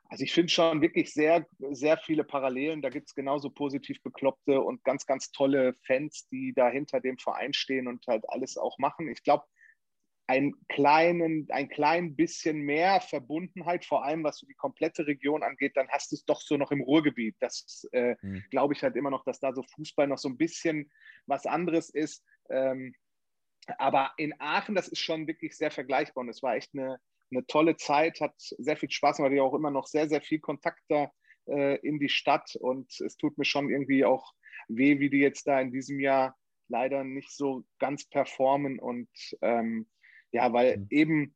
[0.09, 2.81] Also ich finde schon wirklich sehr, sehr viele Parallelen.
[2.81, 7.17] Da gibt es genauso positiv Bekloppte und ganz, ganz tolle Fans, die da hinter dem
[7.17, 9.09] Verein stehen und halt alles auch machen.
[9.09, 9.45] Ich glaube,
[10.27, 15.75] ein, kleinen, ein klein bisschen mehr Verbundenheit, vor allem was so die komplette Region angeht,
[15.75, 17.35] dann hast du es doch so noch im Ruhrgebiet.
[17.39, 18.43] Das äh, mhm.
[18.49, 20.89] glaube ich halt immer noch, dass da so Fußball noch so ein bisschen
[21.25, 22.23] was anderes ist.
[22.49, 22.95] Ähm,
[23.77, 26.99] aber in Aachen, das ist schon wirklich sehr vergleichbar und es war echt eine,
[27.35, 30.39] eine tolle Zeit, hat sehr viel Spaß gemacht, ich auch immer noch sehr, sehr viel
[30.39, 31.11] Kontakt da
[31.47, 34.33] äh, in die Stadt und es tut mir schon irgendwie auch
[34.67, 36.37] weh, wie die jetzt da in diesem Jahr
[36.69, 39.09] leider nicht so ganz performen und
[39.41, 39.87] ähm,
[40.31, 40.87] ja, weil mhm.
[40.89, 41.35] eben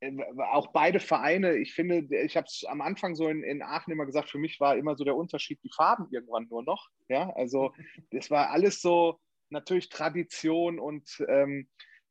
[0.00, 0.12] äh,
[0.52, 4.06] auch beide Vereine, ich finde, ich habe es am Anfang so in, in, Aachen immer
[4.06, 6.88] gesagt, für mich war immer so der Unterschied die Farben irgendwann nur noch.
[7.08, 7.72] Ja, also
[8.10, 9.18] das war alles so
[9.48, 11.68] natürlich Tradition und ähm,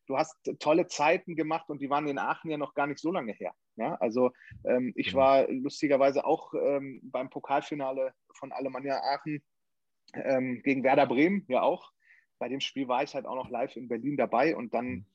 [0.07, 3.11] du hast tolle Zeiten gemacht und die waren in Aachen ja noch gar nicht so
[3.11, 3.53] lange her.
[3.75, 4.31] Ja, also
[4.63, 5.19] ähm, ich genau.
[5.19, 9.43] war lustigerweise auch ähm, beim Pokalfinale von Alemannia Aachen
[10.13, 11.91] ähm, gegen Werder Bremen, ja auch.
[12.39, 15.05] Bei dem Spiel war ich halt auch noch live in Berlin dabei und dann mhm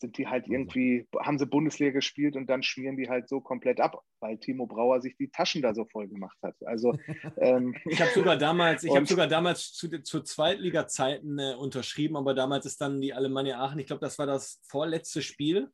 [0.00, 3.80] sind die halt irgendwie, haben sie Bundesliga gespielt und dann schmieren die halt so komplett
[3.80, 6.54] ab, weil Timo Brauer sich die Taschen da so voll gemacht hat.
[6.64, 6.96] Also
[7.38, 12.34] ähm, ich habe sogar damals, ich habe sogar damals zu, zu Zweitliga-Zeiten äh, unterschrieben, aber
[12.34, 15.70] damals ist dann die Alemannia Aachen, ich glaube, das war das vorletzte Spiel,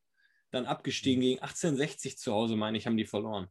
[0.50, 3.48] dann abgestiegen gegen 1860 zu Hause, meine ich, haben die verloren.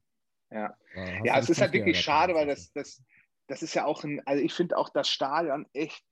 [0.49, 3.03] Ja, ja, ja es ist halt wirklich schade, weil das, das,
[3.47, 6.03] das ist ja auch ein, also ich finde auch das Stadion echt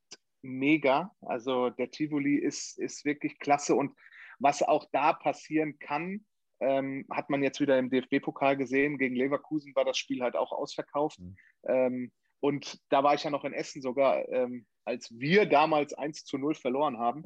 [0.41, 1.15] mega.
[1.21, 3.95] Also der Tivoli ist, ist wirklich klasse und
[4.41, 6.25] was auch da passieren kann,
[6.59, 8.97] ähm, hat man jetzt wieder im DFB-Pokal gesehen.
[8.97, 11.19] Gegen Leverkusen war das Spiel halt auch ausverkauft.
[11.19, 11.35] Mhm.
[11.67, 16.25] Ähm, und da war ich ja noch in Essen sogar, ähm, als wir damals 1
[16.25, 17.23] zu 0 verloren haben.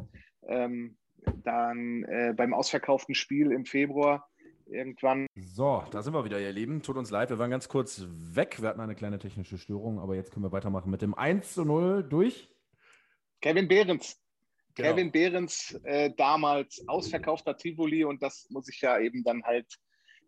[0.47, 0.97] Ähm,
[1.43, 4.29] dann äh, beim ausverkauften Spiel im Februar
[4.67, 5.27] irgendwann.
[5.35, 6.81] So, da sind wir wieder, ihr Lieben.
[6.81, 8.61] Tut uns leid, wir waren ganz kurz weg.
[8.61, 11.65] Wir hatten eine kleine technische Störung, aber jetzt können wir weitermachen mit dem 1 zu
[11.65, 12.49] 0 durch.
[13.41, 14.21] Kevin Behrens.
[14.75, 14.89] Genau.
[14.89, 19.67] Kevin Behrens äh, damals ausverkaufter Tivoli und das muss ich ja eben dann halt,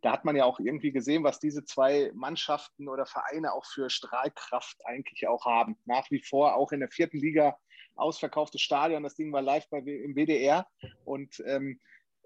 [0.01, 3.89] da hat man ja auch irgendwie gesehen, was diese zwei Mannschaften oder Vereine auch für
[3.89, 5.77] Strahlkraft eigentlich auch haben.
[5.85, 7.57] Nach wie vor auch in der vierten Liga
[7.95, 10.65] ausverkauftes Stadion, das Ding war live bei, im WDR
[11.03, 11.79] und ähm,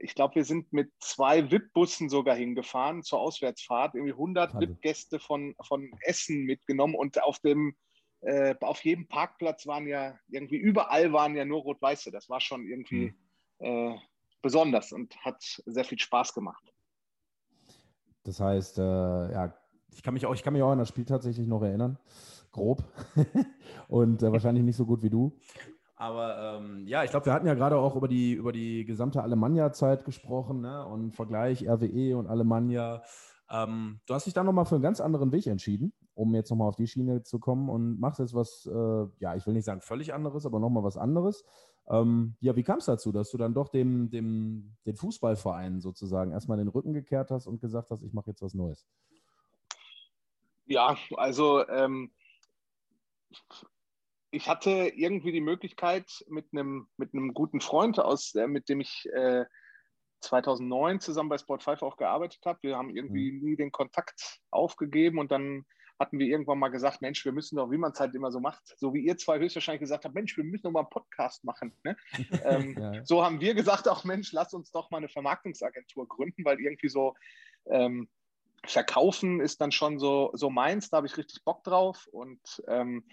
[0.03, 5.55] ich glaube, wir sind mit zwei VIP-Bussen sogar hingefahren zur Auswärtsfahrt, irgendwie 100 VIP-Gäste von,
[5.63, 7.75] von Essen mitgenommen und auf dem
[8.21, 12.11] äh, auf jedem Parkplatz waren ja irgendwie überall waren ja nur rot-weiße.
[12.11, 13.13] Das war schon irgendwie
[13.59, 13.65] mhm.
[13.65, 13.95] äh,
[14.41, 16.71] besonders und hat sehr viel Spaß gemacht.
[18.23, 18.81] Das heißt, äh,
[19.31, 19.53] ja,
[19.93, 21.97] ich kann mich auch, ich kann mich auch an das Spiel tatsächlich noch erinnern,
[22.51, 22.83] grob
[23.87, 25.37] und äh, wahrscheinlich nicht so gut wie du.
[25.95, 29.21] Aber ähm, ja, ich glaube, wir hatten ja gerade auch über die, über die gesamte
[29.21, 30.85] Alemannia-Zeit gesprochen ne?
[30.85, 33.03] und Vergleich RWE und Alemannia.
[33.49, 36.67] Ähm, du hast dich dann nochmal für einen ganz anderen Weg entschieden um jetzt nochmal
[36.67, 39.81] auf die Schiene zu kommen und machst jetzt was, äh, ja, ich will nicht sagen
[39.81, 41.43] völlig anderes, aber nochmal was anderes.
[41.89, 46.31] Ähm, ja, wie kam es dazu, dass du dann doch dem, dem, den Fußballverein sozusagen
[46.31, 48.85] erstmal den Rücken gekehrt hast und gesagt hast, ich mache jetzt was Neues?
[50.65, 52.11] Ja, also ähm,
[54.31, 58.79] ich hatte irgendwie die Möglichkeit mit einem mit einem guten Freund aus, äh, mit dem
[58.79, 59.45] ich äh,
[60.21, 62.59] 2009 zusammen bei Sport 5 auch gearbeitet habe.
[62.61, 63.43] Wir haben irgendwie mhm.
[63.43, 65.65] nie den Kontakt aufgegeben und dann
[66.01, 68.39] hatten wir irgendwann mal gesagt, Mensch, wir müssen doch, wie man es halt immer so
[68.39, 71.43] macht, so wie ihr zwei höchstwahrscheinlich gesagt habt, Mensch, wir müssen doch mal einen Podcast
[71.43, 71.73] machen.
[71.83, 71.95] Ne?
[72.43, 73.05] ähm, ja.
[73.05, 76.89] So haben wir gesagt, auch Mensch, lass uns doch mal eine Vermarktungsagentur gründen, weil irgendwie
[76.89, 77.13] so
[77.67, 78.09] ähm,
[78.65, 83.05] verkaufen ist dann schon so, so meins, da habe ich richtig Bock drauf und ähm,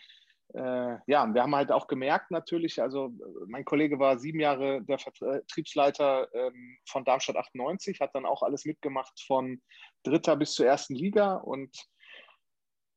[0.54, 3.12] äh, ja, wir haben halt auch gemerkt natürlich, also
[3.46, 8.64] mein Kollege war sieben Jahre der Vertriebsleiter ähm, von Darmstadt 98, hat dann auch alles
[8.64, 9.60] mitgemacht von
[10.04, 11.76] dritter bis zur ersten Liga und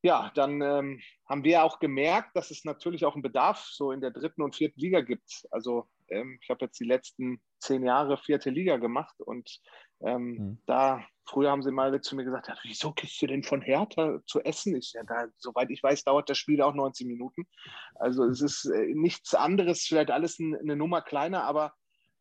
[0.03, 4.01] ja, dann ähm, haben wir auch gemerkt, dass es natürlich auch einen Bedarf so in
[4.01, 5.45] der dritten und vierten Liga gibt.
[5.51, 9.59] Also ähm, ich habe jetzt die letzten zehn Jahre vierte Liga gemacht und
[10.01, 10.61] ähm, mhm.
[10.65, 14.19] da früher haben sie mal zu mir gesagt, ja, wieso gehst du denn von Hertha
[14.25, 14.75] zu Essen?
[14.75, 17.47] Ist ja da, soweit ich weiß, dauert das Spiel auch 90 Minuten.
[17.95, 21.73] Also es ist äh, nichts anderes, vielleicht alles ein, eine Nummer kleiner, aber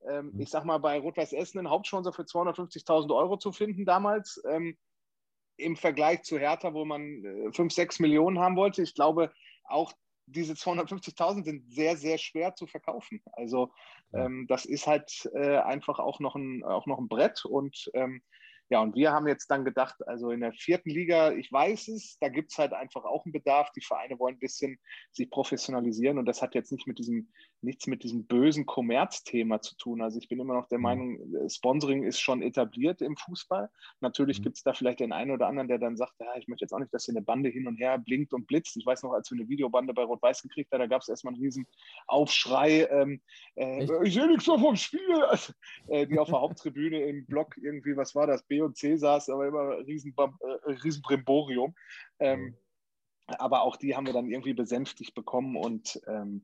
[0.08, 0.40] ähm, mhm.
[0.40, 4.76] ich sag mal, bei Rot-Weiß Essen einen Hauptsponsor für 250.000 Euro zu finden damals, ähm,
[5.60, 8.82] im Vergleich zu Hertha, wo man 5, äh, 6 Millionen haben wollte.
[8.82, 9.32] Ich glaube,
[9.64, 9.92] auch
[10.26, 13.22] diese 250.000 sind sehr, sehr schwer zu verkaufen.
[13.32, 13.72] Also
[14.12, 17.44] ähm, das ist halt äh, einfach auch noch ein, auch noch ein Brett.
[17.44, 18.22] Und ähm,
[18.68, 22.18] ja, und wir haben jetzt dann gedacht, also in der vierten Liga, ich weiß es,
[22.20, 23.72] da gibt es halt einfach auch einen Bedarf.
[23.72, 24.78] Die Vereine wollen ein bisschen
[25.10, 29.76] sich professionalisieren und das hat jetzt nicht mit diesem nichts mit diesem bösen Kommerzthema zu
[29.76, 30.00] tun.
[30.00, 30.82] Also ich bin immer noch der mhm.
[30.82, 33.70] Meinung, äh, Sponsoring ist schon etabliert im Fußball.
[34.00, 34.44] Natürlich mhm.
[34.44, 36.72] gibt es da vielleicht den einen oder anderen, der dann sagt, ja, ich möchte jetzt
[36.72, 38.76] auch nicht, dass hier eine Bande hin und her blinkt und blitzt.
[38.76, 41.34] Ich weiß noch, als wir eine Videobande bei Rot-Weiß gekriegt haben, da gab es erstmal
[41.34, 41.66] einen riesen
[42.06, 42.88] Aufschrei.
[42.90, 43.20] Ähm,
[43.56, 45.22] äh, ich sehe nichts mehr vom Spiel.
[45.28, 45.52] Also,
[45.88, 49.28] äh, die auf der Haupttribüne im Block irgendwie, was war das, B und C saß,
[49.30, 51.74] aber immer riesen, äh, riesen Brimborium.
[52.18, 52.54] Ähm, mhm.
[53.38, 56.42] aber auch die haben wir dann irgendwie besänftigt bekommen und ähm,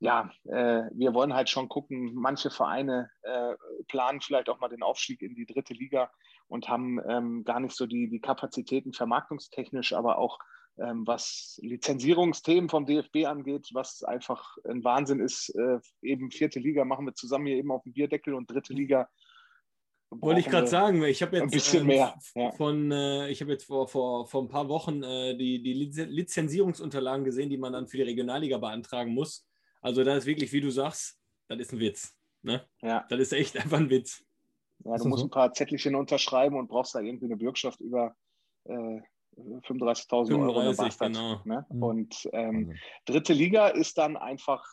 [0.00, 3.54] ja, äh, wir wollen halt schon gucken, manche Vereine äh,
[3.86, 6.10] planen vielleicht auch mal den Aufstieg in die dritte Liga
[6.48, 10.38] und haben ähm, gar nicht so die, die Kapazitäten vermarktungstechnisch, aber auch
[10.78, 15.50] ähm, was Lizenzierungsthemen vom DFB angeht, was einfach ein Wahnsinn ist.
[15.50, 19.08] Äh, eben vierte Liga machen wir zusammen hier eben auf dem Bierdeckel und dritte Liga.
[20.08, 22.14] Wollte ich gerade sagen, ich habe jetzt ein bisschen ähm, mehr.
[22.34, 22.50] Ja.
[22.52, 27.24] von, äh, ich habe jetzt vor, vor, vor ein paar Wochen äh, die, die Lizenzierungsunterlagen
[27.24, 29.46] gesehen, die man dann für die Regionalliga beantragen muss.
[29.80, 32.14] Also da ist wirklich, wie du sagst, das ist ein Witz.
[32.42, 32.66] Ne?
[32.82, 33.06] Ja.
[33.08, 34.22] Das ist echt einfach ein Witz.
[34.84, 38.14] Ja, du musst ein paar Zettelchen unterschreiben und brauchst da irgendwie eine Bürgschaft über
[38.64, 39.00] äh,
[39.36, 40.54] 35.000 Euro.
[40.54, 41.40] 35, genau.
[41.44, 41.66] Ne?
[41.68, 41.82] Mhm.
[41.82, 44.64] Und ähm, dritte Liga ist dann einfach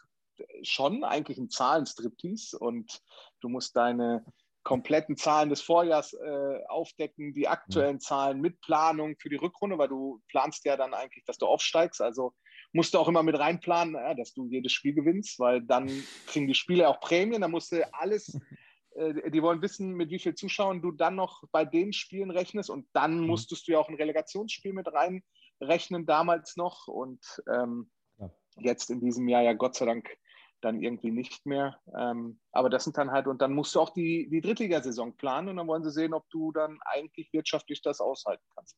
[0.62, 3.02] schon eigentlich ein Zahlenstriptease und
[3.42, 4.26] du musst deine
[4.64, 8.02] kompletten Zahlen des Vorjahrs äh, aufdecken, die aktuellen mhm.
[8.02, 12.02] Zahlen mit Planung für die Rückrunde, weil du planst ja dann eigentlich, dass du aufsteigst.
[12.02, 12.34] Also
[12.78, 15.88] musst du auch immer mit reinplanen, ja, dass du jedes Spiel gewinnst, weil dann
[16.28, 18.40] kriegen die Spieler auch Prämien, dann musst du alles,
[18.96, 22.70] äh, die wollen wissen, mit wie viel Zuschauern du dann noch bei den Spielen rechnest
[22.70, 23.28] und dann mhm.
[23.28, 27.20] musstest du ja auch ein Relegationsspiel mit reinrechnen, damals noch und
[27.52, 28.30] ähm, ja.
[28.58, 30.16] jetzt in diesem Jahr ja Gott sei Dank
[30.62, 31.80] dann irgendwie nicht mehr.
[31.98, 35.50] Ähm, aber das sind dann halt, und dann musst du auch die, die Drittligasaison planen
[35.50, 38.78] und dann wollen sie sehen, ob du dann eigentlich wirtschaftlich das aushalten kannst.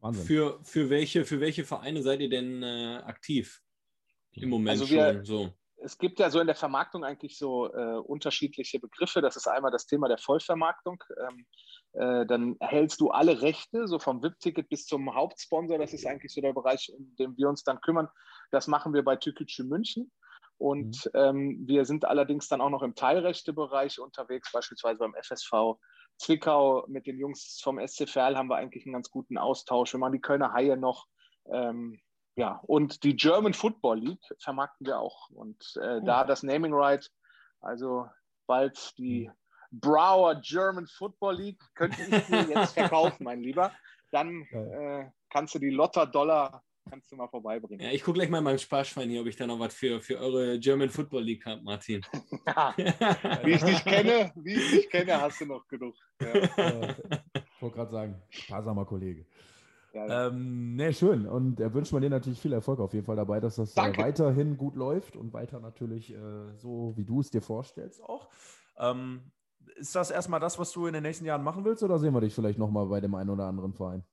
[0.00, 0.24] Wahnsinn.
[0.24, 3.62] Für, für, welche, für welche Vereine seid ihr denn äh, aktiv
[4.32, 5.24] im Moment also wir, schon?
[5.24, 5.52] So.
[5.82, 9.22] Es gibt ja so in der Vermarktung eigentlich so äh, unterschiedliche Begriffe.
[9.22, 11.02] Das ist einmal das Thema der Vollvermarktung.
[11.18, 11.46] Ähm,
[11.92, 15.78] äh, dann erhältst du alle Rechte, so vom VIP-Ticket bis zum Hauptsponsor.
[15.78, 18.08] Das ist eigentlich so der Bereich, in dem wir uns dann kümmern.
[18.50, 20.10] Das machen wir bei Tükücü München.
[20.58, 21.20] Und mhm.
[21.20, 25.78] ähm, wir sind allerdings dann auch noch im Teilrechtebereich unterwegs, beispielsweise beim FSV
[26.20, 29.94] Zwickau mit den Jungs vom SC Verl haben wir eigentlich einen ganz guten Austausch.
[29.94, 31.06] Wir machen die Kölner Haie noch.
[31.50, 31.98] Ähm,
[32.36, 35.30] ja, und die German Football League vermarkten wir auch.
[35.30, 36.00] Und äh, ja.
[36.00, 37.10] da das Naming Right,
[37.60, 38.06] also
[38.46, 39.30] bald die
[39.70, 43.72] Brower German Football League, könnte ich dir jetzt verkaufen, mein Lieber.
[44.10, 47.86] Dann äh, kannst du die Lotter Dollar kannst du mal vorbeibringen.
[47.86, 50.00] Ja, ich gucke gleich mal in meinem Sparschwein hier, ob ich da noch was für,
[50.00, 52.02] für eure German Football League habe, Martin.
[52.46, 52.74] ja,
[53.44, 55.94] wie ich dich kenne, wie ich dich kenne, hast du noch genug.
[56.20, 56.34] Ja.
[56.34, 59.24] ich wollte gerade sagen, sparsamer Kollege.
[59.92, 60.26] Ja, ja.
[60.28, 61.26] Ähm, ne, schön.
[61.26, 63.96] Und er wünscht mir dir natürlich viel Erfolg auf jeden Fall dabei, dass das äh,
[63.96, 68.28] weiterhin gut läuft und weiter natürlich äh, so, wie du es dir vorstellst auch.
[68.78, 69.32] Ähm,
[69.76, 72.20] ist das erstmal das, was du in den nächsten Jahren machen willst oder sehen wir
[72.20, 74.04] dich vielleicht nochmal bei dem einen oder anderen Verein?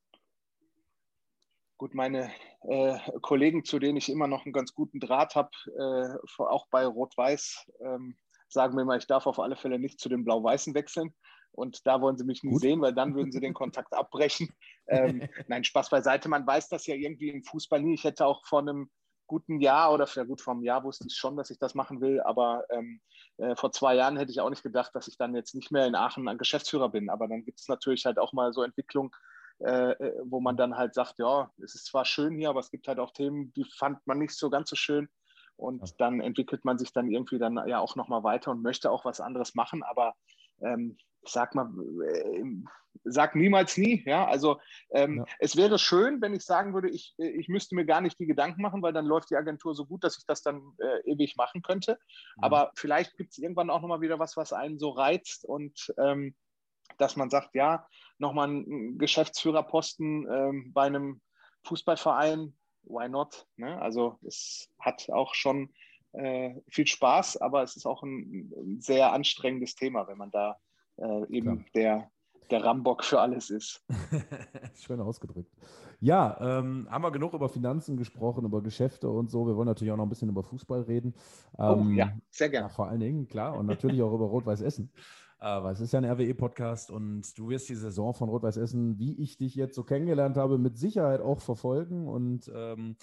[1.78, 6.42] Gut, meine äh, Kollegen, zu denen ich immer noch einen ganz guten Draht habe, äh,
[6.44, 8.18] auch bei Rot-Weiß, ähm,
[8.50, 11.14] sagen mir immer, ich darf auf alle Fälle nicht zu den Blau-Weißen wechseln.
[11.52, 12.62] Und da wollen sie mich nie Gut.
[12.62, 14.50] sehen, weil dann würden sie den Kontakt abbrechen.
[14.88, 16.30] Ähm, nein, Spaß beiseite.
[16.30, 17.94] Man weiß das ja irgendwie im Fußball nie.
[17.94, 18.90] Ich hätte auch vor einem
[19.28, 22.02] guten Jahr oder ja gut, vor einem Jahr wusste ich schon, dass ich das machen
[22.02, 22.22] will.
[22.22, 23.02] Aber ähm,
[23.38, 25.86] äh, vor zwei Jahren hätte ich auch nicht gedacht, dass ich dann jetzt nicht mehr
[25.86, 27.10] in Aachen ein Geschäftsführer bin.
[27.10, 29.12] Aber dann gibt es natürlich halt auch mal so Entwicklungen,
[29.60, 32.70] äh, äh, wo man dann halt sagt, ja, es ist zwar schön hier, aber es
[32.70, 35.10] gibt halt auch Themen, die fand man nicht so ganz so schön.
[35.56, 39.06] Und dann entwickelt man sich dann irgendwie dann ja auch nochmal weiter und möchte auch
[39.06, 39.82] was anderes machen.
[39.82, 40.14] Aber
[40.62, 41.72] ähm, ich sag mal,
[42.06, 42.44] äh,
[43.04, 44.04] sag niemals nie.
[44.06, 44.60] Ja, also
[44.92, 45.26] ähm, ja.
[45.40, 48.62] es wäre schön, wenn ich sagen würde, ich, ich müsste mir gar nicht die Gedanken
[48.62, 51.64] machen, weil dann läuft die Agentur so gut, dass ich das dann äh, ewig machen
[51.64, 51.94] könnte.
[52.38, 52.44] Mhm.
[52.44, 56.36] Aber vielleicht gibt es irgendwann auch nochmal wieder was, was einen so reizt und ähm,
[56.98, 57.86] dass man sagt, ja,
[58.18, 61.22] nochmal einen Geschäftsführerposten ähm, bei einem
[61.64, 63.48] Fußballverein, why not?
[63.58, 63.80] Ne?
[63.82, 65.74] Also es hat auch schon
[66.14, 70.58] äh, viel Spaß, aber es ist auch ein, ein sehr anstrengendes Thema, wenn man da
[70.98, 72.10] äh, eben der,
[72.50, 73.86] der Rambock für alles ist.
[74.76, 75.52] Schön ausgedrückt.
[76.00, 79.48] Ja, ähm, haben wir genug über Finanzen gesprochen, über Geschäfte und so.
[79.48, 81.16] Wir wollen natürlich auch noch ein bisschen über Fußball reden.
[81.58, 82.68] Ähm, oh, ja, sehr gerne.
[82.68, 83.58] Ja, vor allen Dingen, klar.
[83.58, 84.92] Und natürlich auch über Rot-Weiß Essen.
[85.40, 89.22] Aber es ist ja ein RWE-Podcast und du wirst die Saison von Rot-Weiß Essen, wie
[89.22, 92.08] ich dich jetzt so kennengelernt habe, mit Sicherheit auch verfolgen.
[92.08, 92.96] Und ähm,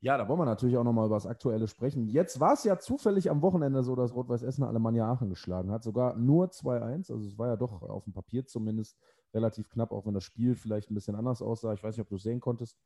[0.00, 2.08] ja, da wollen wir natürlich auch nochmal über das Aktuelle sprechen.
[2.08, 5.84] Jetzt war es ja zufällig am Wochenende so, dass Rot-Weiß Essen Alemannia Aachen geschlagen hat.
[5.84, 7.12] Sogar nur 2-1.
[7.12, 8.98] Also es war ja doch auf dem Papier zumindest
[9.32, 11.72] relativ knapp, auch wenn das Spiel vielleicht ein bisschen anders aussah.
[11.72, 12.76] Ich weiß nicht, ob du es sehen konntest.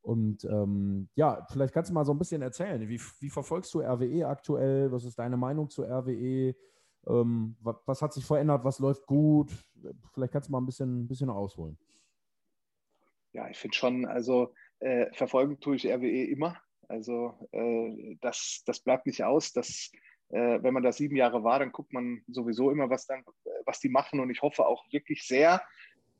[0.00, 3.80] Und ähm, ja, vielleicht kannst du mal so ein bisschen erzählen, wie, wie verfolgst du
[3.80, 4.92] RWE aktuell?
[4.92, 6.54] Was ist deine Meinung zu RWE?
[7.06, 8.64] Ähm, was, was, hat sich verändert?
[8.64, 9.52] Was läuft gut?
[10.12, 11.78] Vielleicht kannst du mal ein bisschen, bisschen ausholen.
[13.32, 16.56] Ja, ich finde schon, also äh, verfolgen tue ich RWE immer.
[16.88, 19.52] Also äh, das, das bleibt nicht aus.
[19.52, 19.90] Das,
[20.30, 23.24] äh, wenn man da sieben Jahre war, dann guckt man sowieso immer, was, dann,
[23.66, 24.20] was die machen.
[24.20, 25.62] Und ich hoffe auch wirklich sehr,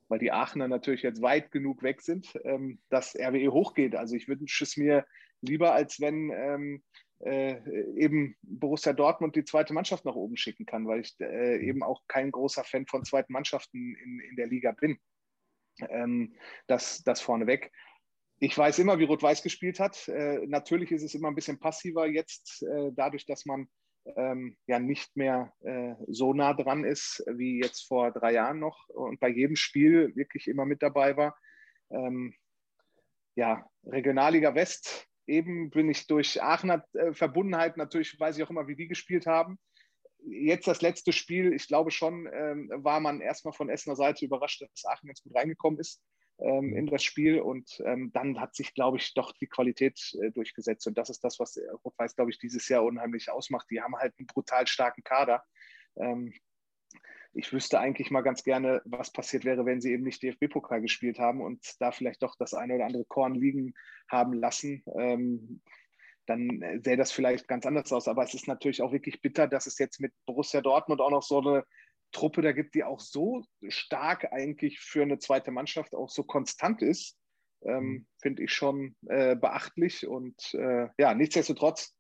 [0.09, 3.94] weil die Aachener natürlich jetzt weit genug weg sind, ähm, dass RWE hochgeht.
[3.97, 5.07] Also ich wünsche es mir
[5.40, 6.83] lieber, als wenn ähm,
[7.25, 7.59] äh,
[7.97, 12.03] eben Borussia Dortmund die zweite Mannschaft nach oben schicken kann, weil ich äh, eben auch
[12.07, 14.99] kein großer Fan von zweiten Mannschaften in, in der Liga bin.
[15.89, 16.35] Ähm,
[16.67, 17.73] das, das vorneweg.
[18.41, 20.09] Ich weiß immer, wie Rot-Weiß gespielt hat.
[20.09, 23.69] Äh, natürlich ist es immer ein bisschen passiver jetzt, äh, dadurch, dass man
[24.17, 28.89] ähm, ja nicht mehr äh, so nah dran ist wie jetzt vor drei Jahren noch
[28.89, 31.39] und bei jedem Spiel wirklich immer mit dabei war.
[31.91, 32.35] Ähm,
[33.35, 38.67] ja, Regionalliga West, eben bin ich durch Aachener äh, Verbundenheit, natürlich weiß ich auch immer,
[38.67, 39.59] wie die gespielt haben.
[40.27, 44.63] Jetzt das letzte Spiel, ich glaube schon, ähm, war man erstmal von Essener Seite überrascht,
[44.63, 46.03] dass Aachen jetzt gut reingekommen ist
[46.39, 46.77] ähm, mhm.
[46.77, 47.41] in das Spiel.
[47.41, 50.87] Und ähm, dann hat sich, glaube ich, doch die Qualität äh, durchgesetzt.
[50.87, 53.67] Und das ist das, was Rot-Weiß, glaube ich, dieses Jahr unheimlich ausmacht.
[53.71, 55.43] Die haben halt einen brutal starken Kader.
[57.35, 61.18] Ich wüsste eigentlich mal ganz gerne, was passiert wäre, wenn sie eben nicht DFB-Pokal gespielt
[61.18, 63.75] haben und da vielleicht doch das eine oder andere Korn liegen
[64.09, 64.85] haben lassen.
[64.97, 65.61] Ähm,
[66.27, 68.09] dann sähe das vielleicht ganz anders aus.
[68.09, 71.23] Aber es ist natürlich auch wirklich bitter, dass es jetzt mit Borussia Dortmund auch noch
[71.23, 71.64] so eine
[72.12, 76.81] Truppe da gibt, die auch so stark eigentlich für eine zweite Mannschaft auch so konstant
[76.81, 77.18] ist,
[77.62, 78.07] ähm, mhm.
[78.23, 80.07] finde ich schon äh, beachtlich.
[80.07, 81.94] Und äh, ja, nichtsdestotrotz,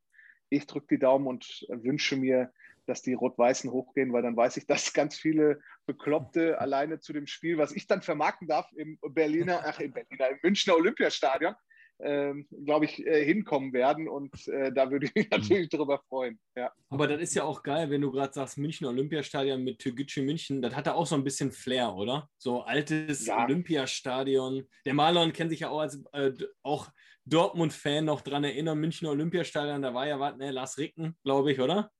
[0.48, 2.52] ich drücke die Daumen und wünsche mir,
[2.86, 7.26] dass die Rot-Weißen hochgehen, weil dann weiß ich, dass ganz viele Bekloppte alleine zu dem
[7.26, 11.54] Spiel, was ich dann vermarkten darf im Berliner, ach, im Berliner, im Münchner Olympiastadion,
[12.00, 14.08] ähm, glaube ich, äh, hinkommen werden.
[14.08, 16.38] Und äh, da würde ich mich natürlich darüber freuen.
[16.56, 16.72] Ja.
[16.90, 20.60] Aber das ist ja auch geil, wenn du gerade sagst, München Olympiastadion mit Türkgücü München,
[20.60, 22.28] das hat da auch so ein bisschen Flair, oder?
[22.36, 23.44] So altes ja.
[23.44, 24.66] Olympiastadion.
[24.84, 26.90] Der Marlon kennt sich ja auch als äh, auch
[27.26, 31.60] Dortmund-Fan noch dran erinnern, München Olympiastadion, da war ja was, ne, Lars Ricken, glaube ich,
[31.60, 31.90] oder?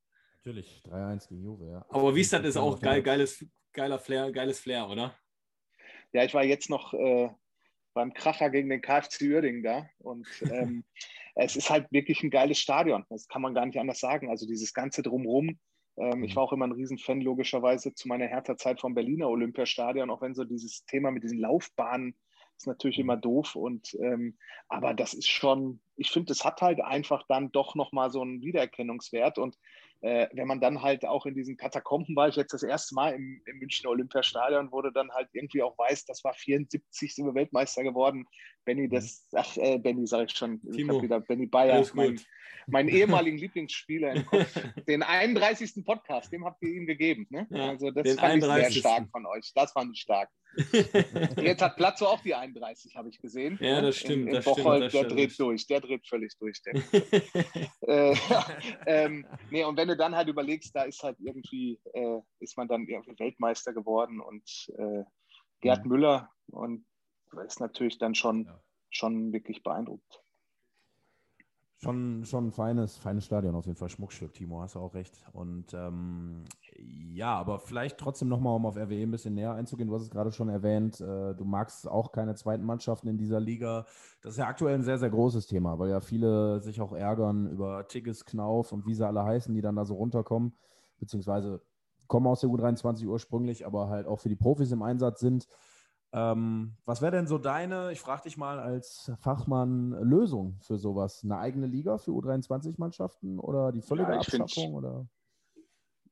[0.45, 1.87] Natürlich, 3-1 gegen Juve, ja.
[1.89, 5.17] Aber wie ist das, ist auch geil, geiles, geiler Flair, geiles Flair, oder?
[6.13, 7.31] Ja, ich war jetzt noch äh,
[7.95, 9.87] beim Kracher gegen den KFC Uerdingen da.
[10.01, 10.85] Und ähm,
[11.35, 13.07] es ist halt wirklich ein geiles Stadion.
[13.09, 14.29] Das kann man gar nicht anders sagen.
[14.29, 15.59] Also dieses ganze Drumrum.
[15.97, 16.37] Ähm, ich mhm.
[16.37, 20.45] war auch immer ein Riesenfan, logischerweise, zu meiner Hertha-Zeit vom Berliner Olympiastadion, auch wenn so
[20.45, 22.15] dieses Thema mit diesen Laufbahnen
[22.57, 23.57] ist natürlich immer doof.
[23.57, 24.37] Und ähm,
[24.69, 28.43] aber das ist schon, ich finde, es hat halt einfach dann doch nochmal so einen
[28.43, 29.39] Wiedererkennungswert.
[29.39, 29.57] Und
[30.05, 33.15] äh, wenn man dann halt auch in diesen Katakomben war, ich jetzt das erste Mal
[33.15, 37.35] im, im Münchner Olympiastadion, wurde dann halt irgendwie auch weiß, das war 74, sind wir
[37.35, 38.27] Weltmeister geworden.
[38.67, 39.39] Benny, das, mhm.
[39.39, 42.21] ach, äh, Benny sage ich schon, Timo, ich habe wieder Benny Bayer, mein,
[42.67, 44.61] mein ehemaligen Lieblingsspieler im Kopf.
[44.87, 45.83] Den 31.
[45.87, 47.27] Podcast, dem habt ihr ihm gegeben.
[47.31, 47.47] Ne?
[47.49, 49.53] Ja, also das fand ich sehr stark von euch.
[49.55, 50.29] Das fand ich stark.
[51.41, 53.59] Jetzt hat Platzo auch die 31, habe ich gesehen.
[53.61, 54.23] Ja, das stimmt.
[54.23, 55.13] In, in das Bocholt, stimmt, das der stimmt.
[55.13, 56.61] dreht durch, der dreht völlig durch.
[57.83, 58.17] äh,
[58.87, 62.69] ähm, nee, und wenn du dann halt überlegst, da ist halt irgendwie, äh, ist man
[62.69, 64.45] dann irgendwie Weltmeister geworden und
[64.79, 65.05] äh,
[65.61, 65.91] Gerd mhm.
[65.91, 66.87] Müller und
[67.47, 68.61] ist natürlich dann schon, ja.
[68.91, 70.24] schon wirklich beeindruckt.
[71.77, 75.13] Schon, schon ein feines, feines Stadion, auf jeden Fall Schmuckstück, Timo, hast du auch recht.
[75.33, 76.45] Und ähm,
[77.13, 79.89] ja, aber vielleicht trotzdem nochmal, um auf RWE ein bisschen näher einzugehen.
[79.89, 83.41] Du hast es gerade schon erwähnt, äh, du magst auch keine zweiten Mannschaften in dieser
[83.41, 83.87] Liga.
[84.23, 87.51] Das ist ja aktuell ein sehr, sehr großes Thema, weil ja viele sich auch ärgern
[87.51, 90.55] über Tigges, Knauf und wie sie alle heißen, die dann da so runterkommen,
[90.99, 91.61] beziehungsweise
[92.07, 95.49] kommen aus der U23 ursprünglich, aber halt auch für die Profis im Einsatz sind.
[96.17, 101.25] Ähm, was wäre denn so deine, ich frage dich mal als Fachmann, Lösung für sowas?
[101.25, 104.75] Eine eigene Liga für U23-Mannschaften oder die völlige ja, Abschaffung?
[104.75, 105.09] Oder?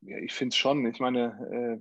[0.01, 0.85] Ja, ich finde es schon.
[0.87, 1.81] Ich meine,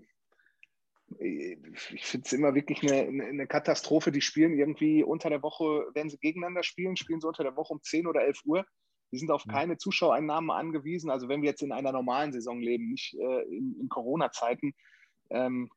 [1.19, 1.57] äh,
[1.89, 4.11] ich finde es immer wirklich eine, eine, Katastrophe.
[4.11, 7.73] Die spielen irgendwie unter der Woche, wenn sie gegeneinander spielen, spielen sie unter der Woche
[7.73, 8.65] um 10 oder 11 Uhr.
[9.11, 11.09] Die sind auf keine Zuschauereinnahmen angewiesen.
[11.09, 14.73] Also wenn wir jetzt in einer normalen Saison leben, nicht äh, in, in Corona-Zeiten,
[15.31, 15.71] ähm,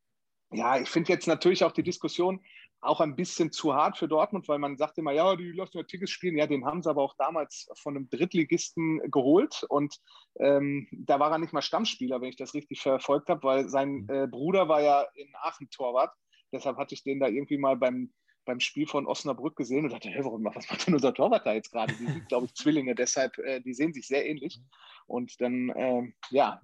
[0.55, 2.41] ja, ich finde jetzt natürlich auch die Diskussion
[2.85, 5.85] auch ein bisschen zu hart für Dortmund, weil man sagt immer, ja, die lassen ja
[5.85, 6.37] Tickets spielen.
[6.37, 9.97] Ja, den haben sie aber auch damals von einem Drittligisten geholt und
[10.39, 14.07] ähm, da war er nicht mal Stammspieler, wenn ich das richtig verfolgt habe, weil sein
[14.09, 14.11] mhm.
[14.11, 16.13] äh, Bruder war ja in Aachen Torwart.
[16.53, 18.13] Deshalb hatte ich den da irgendwie mal beim,
[18.45, 21.53] beim Spiel von Osnabrück gesehen und dachte, hey, warum, was macht denn unser Torwart da
[21.53, 21.95] jetzt gerade?
[21.95, 24.61] Die sind, glaube ich, Zwillinge, deshalb, äh, die sehen sich sehr ähnlich.
[25.07, 26.63] Und dann, äh, ja,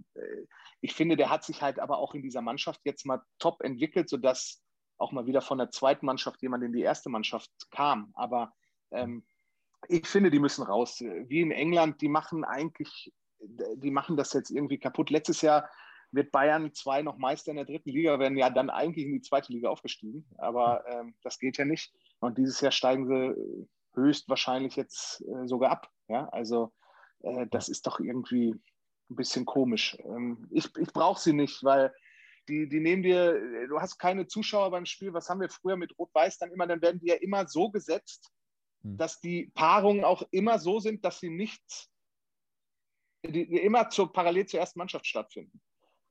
[0.81, 4.09] ich finde, der hat sich halt aber auch in dieser Mannschaft jetzt mal top entwickelt,
[4.09, 4.63] sodass
[4.99, 8.13] auch mal wieder von der zweiten Mannschaft jemand in die erste Mannschaft kam.
[8.15, 8.53] Aber
[8.91, 9.25] ähm,
[9.89, 11.01] ich finde, die müssen raus.
[11.01, 15.11] Wie in England, die machen eigentlich, die machen das jetzt irgendwie kaputt.
[15.11, 15.69] Letztes Jahr
[16.13, 19.21] wird Bayern 2 noch Meister in der dritten Liga, werden ja dann eigentlich in die
[19.21, 20.27] zweite Liga aufgestiegen.
[20.39, 21.93] Aber ähm, das geht ja nicht.
[22.21, 25.91] Und dieses Jahr steigen sie höchstwahrscheinlich jetzt äh, sogar ab.
[26.09, 26.73] Ja, also
[27.23, 28.55] äh, das ist doch irgendwie
[29.11, 29.97] ein bisschen komisch.
[30.05, 31.93] Ähm, ich ich brauche sie nicht, weil
[32.49, 35.13] die, die nehmen dir, du hast keine Zuschauer beim Spiel.
[35.13, 36.67] Was haben wir früher mit Rot-Weiß dann immer?
[36.67, 38.33] Dann werden die ja immer so gesetzt,
[38.83, 38.97] hm.
[38.97, 41.63] dass die Paarungen auch immer so sind, dass sie nicht,
[43.25, 45.61] die, die immer zur, parallel zur ersten Mannschaft stattfinden.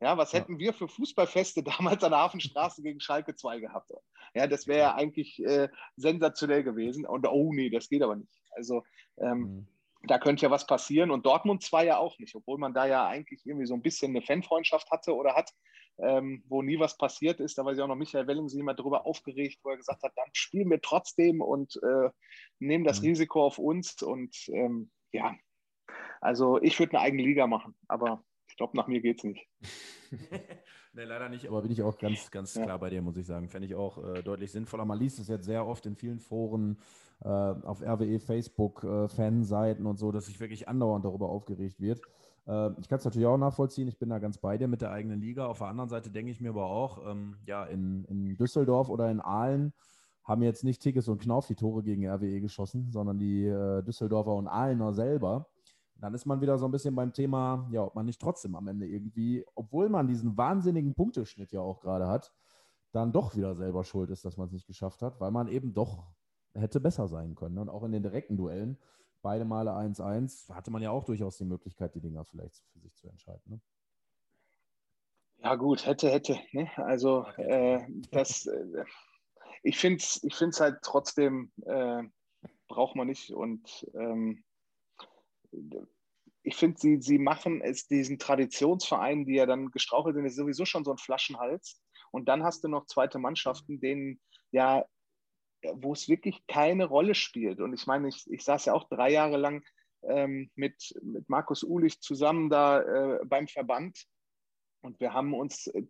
[0.01, 0.59] Ja, was hätten ja.
[0.59, 3.91] wir für Fußballfeste damals an der Hafenstraße gegen Schalke 2 gehabt?
[4.33, 7.05] Ja, das wäre ja eigentlich äh, sensationell gewesen.
[7.05, 8.41] Und oh nee, das geht aber nicht.
[8.51, 8.83] Also
[9.17, 9.67] ähm, mhm.
[10.07, 11.11] da könnte ja was passieren.
[11.11, 14.11] Und Dortmund 2 ja auch nicht, obwohl man da ja eigentlich irgendwie so ein bisschen
[14.11, 15.51] eine Fanfreundschaft hatte oder hat,
[16.01, 17.57] ähm, wo nie was passiert ist.
[17.57, 20.13] Da war ja auch noch Michael Welling sich immer darüber aufgeregt, wo er gesagt hat,
[20.15, 22.09] dann spielen wir trotzdem und äh,
[22.59, 23.09] nehmen das mhm.
[23.09, 24.01] Risiko auf uns.
[24.01, 25.35] Und ähm, ja,
[26.21, 28.23] also ich würde eine eigene Liga machen, aber
[28.59, 29.47] glaube, nach mir geht es nicht.
[30.93, 32.63] nee, leider nicht, aber bin ich auch ganz, ganz ja.
[32.63, 33.49] klar bei dir, muss ich sagen.
[33.49, 34.85] Fände ich auch äh, deutlich sinnvoller.
[34.85, 36.77] Man liest es jetzt sehr oft in vielen Foren,
[37.21, 42.01] äh, auf RWE, Facebook, äh, Fanseiten und so, dass sich wirklich andauernd darüber aufgeregt wird.
[42.47, 44.91] Äh, ich kann es natürlich auch nachvollziehen, ich bin da ganz bei dir mit der
[44.91, 45.47] eigenen Liga.
[45.47, 49.09] Auf der anderen Seite denke ich mir aber auch, ähm, ja, in, in Düsseldorf oder
[49.09, 49.73] in Aalen
[50.25, 54.33] haben jetzt nicht Tickets und Knauf die Tore gegen RWE geschossen, sondern die äh, Düsseldorfer
[54.35, 55.47] und Aalener selber
[56.01, 58.67] dann ist man wieder so ein bisschen beim Thema, ja, ob man nicht trotzdem am
[58.67, 62.33] Ende irgendwie, obwohl man diesen wahnsinnigen Punkteschnitt ja auch gerade hat,
[62.91, 65.73] dann doch wieder selber schuld ist, dass man es nicht geschafft hat, weil man eben
[65.73, 66.07] doch
[66.53, 67.57] hätte besser sein können.
[67.57, 68.77] Und auch in den direkten Duellen,
[69.21, 72.95] beide Male 1-1, hatte man ja auch durchaus die Möglichkeit, die Dinger vielleicht für sich
[72.95, 73.43] zu entscheiden.
[73.45, 73.61] Ne?
[75.41, 76.39] Ja, gut, hätte, hätte.
[76.51, 76.69] Ne?
[76.77, 77.79] Also, äh,
[78.11, 78.85] das, äh,
[79.63, 82.03] ich finde es ich find's halt trotzdem, äh,
[82.67, 83.31] braucht man nicht.
[83.31, 84.43] Und ähm,
[86.43, 90.65] ich finde, sie, sie machen es diesen Traditionsvereinen, die ja dann gestrauchelt sind, ist sowieso
[90.65, 91.81] schon so ein Flaschenhals.
[92.11, 94.19] Und dann hast du noch zweite Mannschaften, denen
[94.51, 94.85] ja,
[95.73, 97.59] wo es wirklich keine Rolle spielt.
[97.59, 99.63] Und ich meine, ich, ich saß ja auch drei Jahre lang
[100.03, 104.05] ähm, mit, mit Markus Ulich zusammen da äh, beim Verband.
[104.81, 105.83] Und wir haben uns äh,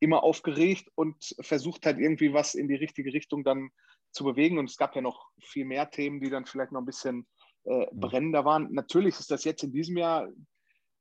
[0.00, 3.70] immer aufgeregt und versucht halt irgendwie was in die richtige Richtung dann
[4.10, 4.58] zu bewegen.
[4.58, 7.26] Und es gab ja noch viel mehr Themen, die dann vielleicht noch ein bisschen
[7.66, 8.72] äh, brennender waren.
[8.72, 10.28] Natürlich ist das jetzt in diesem Jahr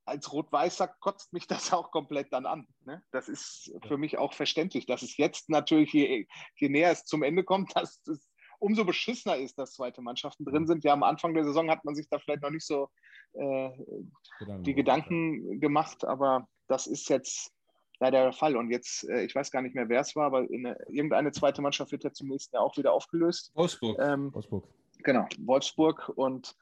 [0.06, 2.68] als Rot-Weißer kotzt mich das auch komplett dann an.
[2.86, 3.04] Ne?
[3.12, 7.24] Das ist für mich auch verständlich, dass es jetzt natürlich, je, je näher es zum
[7.24, 10.84] Ende kommt, dass es umso beschissener ist, dass zweite Mannschaften drin sind.
[10.84, 12.90] Ja, am Anfang der Saison hat man sich da vielleicht noch nicht so
[13.34, 13.70] äh,
[14.40, 15.60] Gedanken die Gedanken ja.
[15.60, 17.52] gemacht, aber das ist jetzt
[18.00, 18.56] leider der Fall.
[18.56, 21.62] Und jetzt, äh, ich weiß gar nicht mehr, wer es war, aber eine, irgendeine zweite
[21.62, 23.52] Mannschaft wird ja zum nächsten Jahr auch wieder aufgelöst.
[23.56, 24.00] Wolfsburg.
[24.00, 24.68] Ähm, Wolfsburg.
[25.06, 26.10] Genau, Wolfsburg.
[26.16, 26.56] Und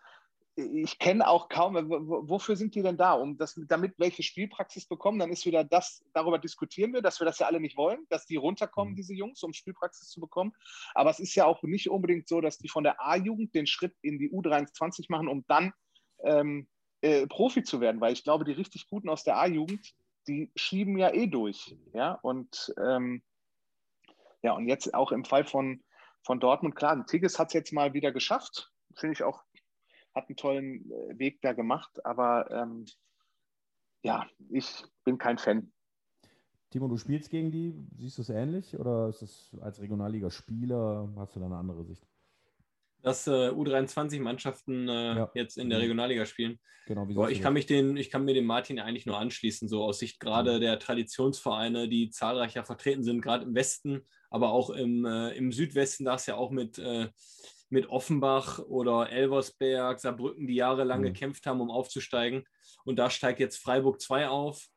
[0.56, 3.14] ich kenne auch kaum, wofür sind die denn da?
[3.14, 7.26] Um das, damit welche Spielpraxis bekommen, dann ist wieder das, darüber diskutieren wir, dass wir
[7.26, 8.98] das ja alle nicht wollen, dass die runterkommen, mhm.
[8.98, 10.54] diese Jungs, um Spielpraxis zu bekommen.
[10.94, 13.96] Aber es ist ja auch nicht unbedingt so, dass die von der A-Jugend den Schritt
[14.02, 15.74] in die U23 machen, um dann
[16.24, 16.68] ähm,
[17.02, 19.96] äh, Profi zu werden, weil ich glaube, die richtig Guten aus der A-Jugend,
[20.28, 21.78] die schieben ja eh durch.
[21.94, 23.24] Ja, und ähm,
[24.42, 25.82] ja, und jetzt auch im Fall von,
[26.24, 28.72] von Dortmund, klar, Tigges hat es jetzt mal wieder geschafft.
[28.96, 29.44] Finde ich auch
[30.14, 32.86] hat einen tollen äh, Weg da gemacht, aber ähm,
[34.04, 35.72] ja, ich bin kein Fan.
[36.70, 41.36] Timo, du spielst gegen die, siehst du es ähnlich oder ist es als Regionalliga-Spieler, hast
[41.36, 42.08] du da eine andere Sicht?
[43.04, 45.32] Dass äh, U23-Mannschaften äh, ja.
[45.36, 45.84] jetzt in der mhm.
[45.84, 46.60] Regionalliga spielen.
[46.88, 49.70] Genau, wie Boah, ich, kann mich den, ich kann mir dem Martin eigentlich nur anschließen,
[49.70, 50.62] so aus Sicht gerade mhm.
[50.62, 56.06] der Traditionsvereine, die zahlreicher vertreten sind, gerade im Westen, aber auch im, äh, im Südwesten,
[56.06, 57.10] da ist ja auch mit äh,
[57.74, 61.06] mit Offenbach oder Elversberg, Saarbrücken, die jahrelang mhm.
[61.06, 62.46] gekämpft haben, um aufzusteigen.
[62.86, 64.68] Und da steigt jetzt Freiburg 2 auf.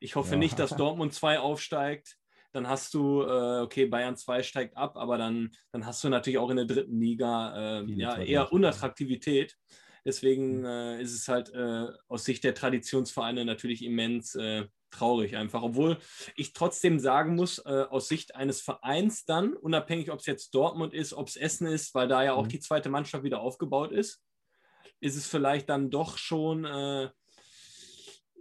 [0.00, 0.38] Ich hoffe ja.
[0.38, 2.16] nicht, dass Dortmund 2 aufsteigt.
[2.52, 6.38] Dann hast du, äh, okay, Bayern 2 steigt ab, aber dann, dann hast du natürlich
[6.38, 9.56] auch in der dritten Liga äh, ja, eher Unattraktivität.
[10.04, 10.64] Deswegen mhm.
[10.64, 15.62] äh, ist es halt äh, aus Sicht der Traditionsvereine natürlich immens äh, traurig einfach.
[15.62, 15.98] Obwohl
[16.36, 20.94] ich trotzdem sagen muss, äh, aus Sicht eines Vereins dann, unabhängig ob es jetzt Dortmund
[20.94, 22.50] ist, ob es Essen ist, weil da ja auch mhm.
[22.50, 24.22] die zweite Mannschaft wieder aufgebaut ist,
[25.00, 27.10] ist es vielleicht dann doch schon äh,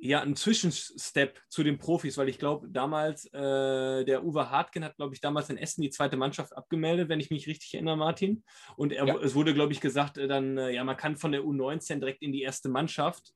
[0.01, 4.95] ja ein Zwischenstep zu den Profis, weil ich glaube, damals äh, der Uwe Hartgen hat,
[4.95, 8.43] glaube ich, damals in Essen die zweite Mannschaft abgemeldet, wenn ich mich richtig erinnere, Martin.
[8.77, 9.17] Und er, ja.
[9.19, 12.21] es wurde, glaube ich, gesagt, äh, dann, äh, ja, man kann von der U19 direkt
[12.21, 13.33] in die erste Mannschaft.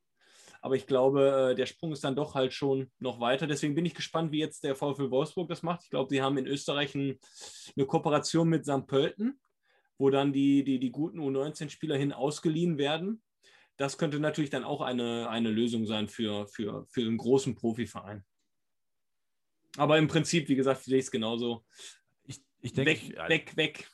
[0.61, 3.47] Aber ich glaube, äh, der Sprung ist dann doch halt schon noch weiter.
[3.47, 5.83] Deswegen bin ich gespannt, wie jetzt der VfL Wolfsburg das macht.
[5.83, 7.19] Ich glaube, sie haben in Österreich ein,
[7.75, 8.87] eine Kooperation mit St.
[8.87, 9.39] Pölten.
[9.97, 13.21] wo dann die, die, die guten U19-Spieler hin ausgeliehen werden.
[13.77, 18.23] Das könnte natürlich dann auch eine, eine Lösung sein für, für, für einen großen Profiverein.
[19.77, 21.63] Aber im Prinzip, wie gesagt, sehe ich es genauso.
[22.25, 22.91] Ich, ich denke,
[23.27, 23.87] weg, weg, weg.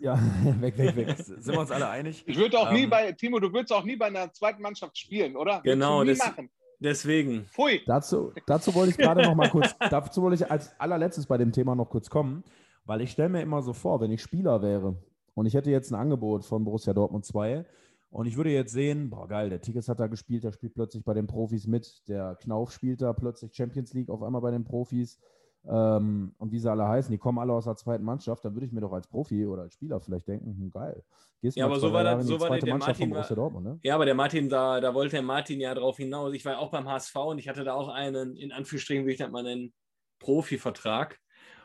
[0.00, 0.18] Ja,
[0.60, 1.16] weg, weg, weg.
[1.16, 2.22] Sind wir uns alle einig?
[2.26, 4.98] Ich würde auch Ähm, nie bei, Timo, du würdest auch nie bei einer zweiten Mannschaft
[4.98, 5.60] spielen, oder?
[5.62, 6.50] Genau, machen.
[6.78, 7.46] Deswegen.
[7.46, 7.80] Pfui.
[7.86, 11.52] Dazu, dazu wollte ich gerade noch mal kurz, dazu wollte ich als allerletztes bei dem
[11.52, 12.42] Thema noch kurz kommen,
[12.84, 14.96] weil ich stelle mir immer so vor, wenn ich Spieler wäre
[15.34, 17.64] und ich hätte jetzt ein Angebot von Borussia Dortmund 2
[18.12, 21.02] und ich würde jetzt sehen, boah geil, der Tickets hat da gespielt, der spielt plötzlich
[21.04, 24.64] bei den Profis mit, der Knauf spielt da plötzlich Champions League auf einmal bei den
[24.64, 25.18] Profis
[25.64, 28.66] ähm, und wie sie alle heißen, die kommen alle aus der zweiten Mannschaft, dann würde
[28.66, 31.02] ich mir doch als Profi oder als Spieler vielleicht denken, hm, geil,
[31.40, 33.64] gehst Ja, mal aber so war das- so war der Mannschaft von Martin war- Dortmund,
[33.66, 33.78] ne?
[33.82, 36.34] Ja, aber der Martin, da, da wollte der Martin ja drauf hinaus.
[36.34, 39.12] Ich war ja auch beim HSV und ich hatte da auch einen, in Anführungsstrichen, wie
[39.12, 39.72] ich das mal nennen,
[40.18, 41.18] Profivertrag.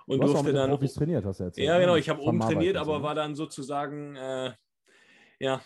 [0.06, 0.70] Und Du hast auch durfte dann.
[0.70, 1.68] Profis trainiert, hast du erzählt.
[1.68, 1.82] Ja, ne?
[1.82, 1.95] genau.
[1.95, 3.04] Ich habe oben trainiert, aber ne?
[3.04, 4.54] war dann sozusagen, äh,
[5.39, 5.62] ja,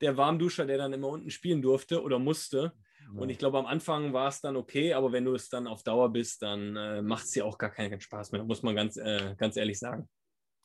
[0.00, 2.72] der Warmduscher, der dann immer unten spielen durfte oder musste.
[3.16, 5.82] Und ich glaube, am Anfang war es dann okay, aber wenn du es dann auf
[5.82, 8.96] Dauer bist, dann äh, macht es dir auch gar keinen Spaß mehr, muss man ganz,
[8.96, 10.08] äh, ganz ehrlich sagen.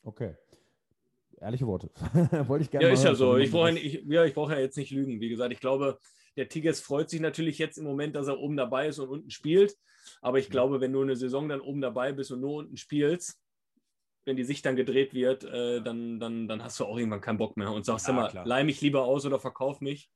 [0.02, 0.34] Okay.
[1.40, 1.90] Ehrliche Worte.
[2.48, 3.36] Wollte ich gerne Ja, ist ja so.
[3.36, 5.20] Ich brauche ja, ich, ja, ich brauche ja jetzt nicht lügen.
[5.20, 5.98] Wie gesagt, ich glaube,
[6.36, 9.30] der Tigges freut sich natürlich jetzt im Moment, dass er oben dabei ist und unten
[9.30, 9.76] spielt.
[10.20, 13.38] Aber ich glaube, wenn du eine Saison dann oben dabei bist und nur unten spielst,
[14.24, 17.38] wenn die Sicht dann gedreht wird, äh, dann, dann, dann hast du auch irgendwann keinen
[17.38, 18.46] Bock mehr und sagst Ja, immer, klar.
[18.46, 20.10] leih mich lieber aus oder verkauf mich.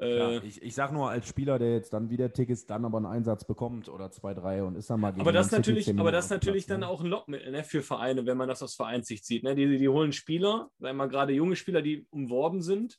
[0.00, 3.06] Äh, ich, ich sag nur als Spieler, der jetzt dann wieder Tickets, dann aber einen
[3.06, 6.00] Einsatz bekommt oder zwei, drei und ist dann mal gegen aber das Man natürlich, 10
[6.00, 6.88] aber das natürlich Platz, dann ne?
[6.88, 9.42] auch ein Lockmittel ne, für Vereine, wenn man das aus Vereinssicht sieht.
[9.42, 9.54] Ne?
[9.54, 12.98] Die, die holen Spieler, sagen wir mal gerade junge Spieler, die umworben sind.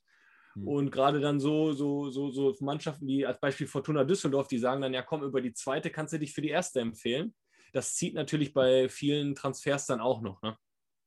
[0.53, 0.67] Hm.
[0.67, 4.81] Und gerade dann so, so, so, so Mannschaften wie als Beispiel Fortuna Düsseldorf, die sagen
[4.81, 7.33] dann, ja komm, über die zweite kannst du dich für die erste empfehlen.
[7.71, 10.41] Das zieht natürlich bei vielen Transfers dann auch noch.
[10.41, 10.57] Ne?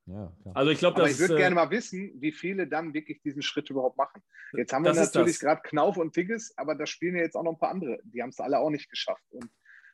[0.07, 0.57] Ja, klar.
[0.57, 3.71] Also ich glaube, ich würde äh, gerne mal wissen, wie viele dann wirklich diesen Schritt
[3.71, 4.23] überhaupt machen.
[4.53, 7.53] Jetzt haben wir natürlich gerade Knauf und Tigges, aber da spielen ja jetzt auch noch
[7.53, 7.99] ein paar andere.
[8.05, 9.25] Die haben es alle auch nicht geschafft.
[9.31, 9.51] Und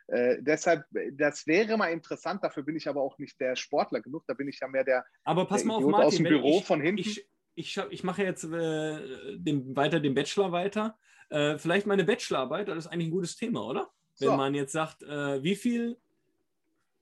[0.09, 2.43] äh, deshalb, das wäre mal interessant.
[2.43, 4.25] Dafür bin ich aber auch nicht der Sportler genug.
[4.27, 6.59] Da bin ich ja mehr der, aber pass der mal auf, Martin, aus dem Büro
[6.59, 7.01] ich, von hinten.
[7.01, 10.99] ich, ich, ich mache jetzt äh, den, weiter den Bachelor weiter.
[11.29, 13.93] Äh, vielleicht meine Bachelorarbeit, das ist eigentlich ein gutes Thema, oder?
[14.19, 14.37] Wenn So.
[14.37, 15.97] man jetzt sagt, äh, wie viel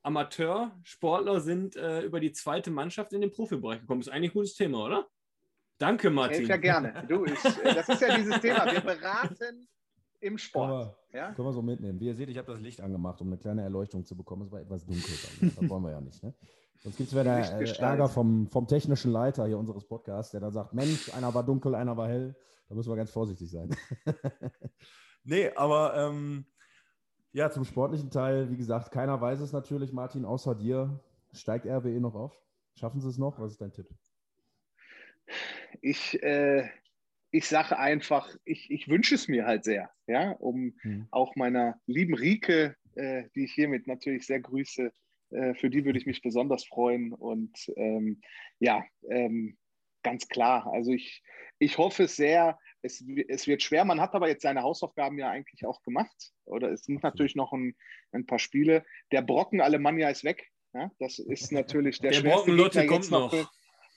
[0.03, 4.01] Amateursportler sind äh, über die zweite Mannschaft in den Profibereich gekommen?
[4.01, 5.07] Ist eigentlich ein gutes Thema, oder?
[5.79, 6.47] Danke, Martin.
[6.47, 7.05] ja gerne.
[7.09, 7.33] Du, ich,
[7.65, 8.71] äh, das ist ja dieses Thema.
[8.71, 9.69] Wir beraten
[10.21, 10.97] im Sport.
[11.13, 11.33] wir, Ja?
[11.33, 12.01] können wir so mitnehmen.
[12.01, 14.43] Wie ihr seht, ich habe das Licht angemacht, um eine kleine Erleuchtung zu bekommen.
[14.43, 15.15] Es war etwas dunkel.
[15.55, 16.23] Das wollen wir ja nicht.
[16.23, 16.35] Ne?
[16.83, 17.79] Sonst gibt es wieder äh.
[17.81, 21.75] Ärger vom, vom technischen Leiter hier unseres Podcasts, der dann sagt, Mensch, einer war dunkel,
[21.75, 22.37] einer war hell.
[22.69, 23.71] Da müssen wir ganz vorsichtig sein.
[25.25, 26.47] Nee, aber ähm,
[27.33, 31.01] Ja, zum sportlichen Teil, wie gesagt, keiner weiß es natürlich, Martin, außer dir.
[31.33, 32.41] Steigt RWE noch auf?
[32.75, 33.39] Schaffen sie es noch?
[33.39, 33.87] Was ist dein Tipp?
[35.83, 36.69] Ich, äh,
[37.31, 41.07] ich sage einfach, ich, ich wünsche es mir halt sehr, ja, um Hm.
[41.11, 44.91] auch meiner lieben Rike, äh, die ich hiermit natürlich sehr grüße,
[45.31, 47.13] äh, für die würde ich mich besonders freuen.
[47.13, 48.23] Und ähm,
[48.59, 49.59] ja, ähm,
[50.03, 50.67] ganz klar.
[50.73, 51.23] Also ich,
[51.59, 52.59] ich hoffe es sehr.
[52.83, 53.85] Es, es wird schwer.
[53.85, 56.33] Man hat aber jetzt seine Hausaufgaben ja eigentlich auch gemacht.
[56.45, 57.75] Oder es sind natürlich noch ein,
[58.13, 58.85] ein paar Spiele.
[59.13, 60.51] Der Brocken Alemannia ist weg.
[60.75, 63.31] Ja, das ist natürlich der, Der schwerste Brocken Lotte Gegner jetzt kommt noch.
[63.35, 63.49] für-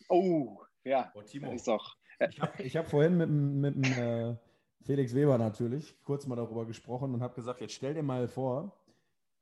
[0.10, 1.12] Oh, ja.
[1.16, 1.96] oh, Timo, Ist doch.
[2.30, 3.84] Ich habe ich hab vorhin mit, dem- mit dem,
[4.32, 4.36] äh,
[4.84, 8.76] Felix Weber natürlich kurz mal darüber gesprochen und habe gesagt, jetzt stell dir mal vor,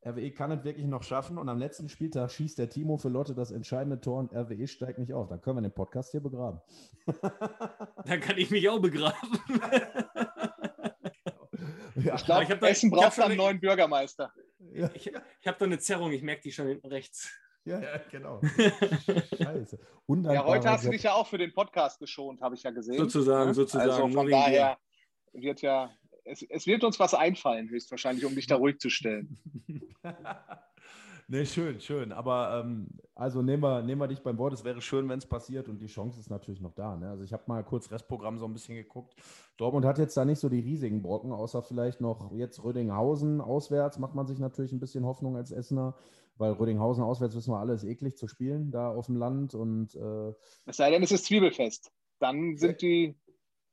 [0.06, 3.34] RWE kann es wirklich noch schaffen und am letzten Spieltag schießt der Timo für Lotte
[3.34, 5.28] das entscheidende Tor und RWE steigt nicht auf.
[5.28, 6.60] Dann können wir den Podcast hier begraben.
[8.06, 9.16] Dann kann ich mich auch begraben.
[11.96, 14.32] Ja, Ich glaube, ich hab da- Essen braucht einen eine- neuen Bürgermeister.
[14.72, 17.30] ja, Ich, ich habe da eine Zerrung, ich merke die schon hinten rechts.
[17.64, 18.40] ja, ja, genau.
[19.36, 19.78] Scheiße.
[20.08, 22.96] Ja, heute hast du dich ja auch für den Podcast geschont, habe ich ja gesehen.
[22.96, 23.54] Sozusagen, Ja?
[23.54, 23.90] sozusagen.
[23.90, 24.78] Also von daher
[25.32, 25.90] wird ja,
[26.30, 29.38] es, es wird uns was einfallen, höchstwahrscheinlich, um dich da ruhig zu stellen.
[31.28, 32.12] nee, schön, schön.
[32.12, 34.52] Aber ähm, Also nehmen wir, nehmen wir dich beim Wort.
[34.52, 36.96] es wäre schön, wenn es passiert und die Chance ist natürlich noch da.
[36.96, 37.10] Ne?
[37.10, 39.14] Also ich habe mal kurz Restprogramm so ein bisschen geguckt.
[39.56, 43.98] Dortmund hat jetzt da nicht so die riesigen Brocken, außer vielleicht noch jetzt Rödinghausen auswärts.
[43.98, 45.96] Macht man sich natürlich ein bisschen Hoffnung als Essener,
[46.36, 49.54] weil Rödinghausen auswärts wissen wir alle, ist eklig zu spielen, da auf dem Land.
[49.54, 50.32] Und äh,
[50.66, 51.90] Es sei denn, es ist Zwiebelfest.
[52.18, 53.16] Dann sind die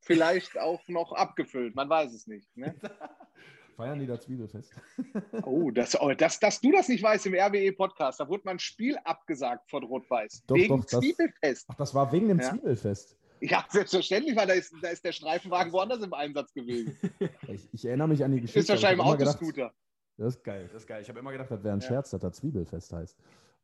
[0.07, 1.75] vielleicht auch noch abgefüllt.
[1.75, 2.47] Man weiß es nicht.
[2.57, 2.73] Ne?
[3.77, 4.73] feiern die da Zwiebelfest.
[5.43, 8.59] Oh, das, oh das, dass du das nicht weißt im RWE-Podcast, da wurde mal ein
[8.59, 10.43] Spiel abgesagt von Rot-Weiß.
[10.47, 11.65] Doch, Wegen doch, das- Zwiebelfest.
[11.69, 12.49] Ach, das war wegen dem Ja.
[12.49, 13.15] Zwiebelfest.
[13.39, 16.97] Ja, selbstverständlich, weil da ist, da ist der Streifenwagen woanders im Einsatz gewesen.
[17.47, 18.59] Ich, ich erinnere mich an die Geschichte.
[18.59, 19.73] Ist wahrscheinlich im immer gedacht- Autoscooter.
[20.17, 21.01] Das ist geil, das ist geil.
[21.03, 21.87] Ich habe immer gedacht, das wäre ein ja.
[21.87, 23.15] Scherz, dass da Zwiebelfest heißt.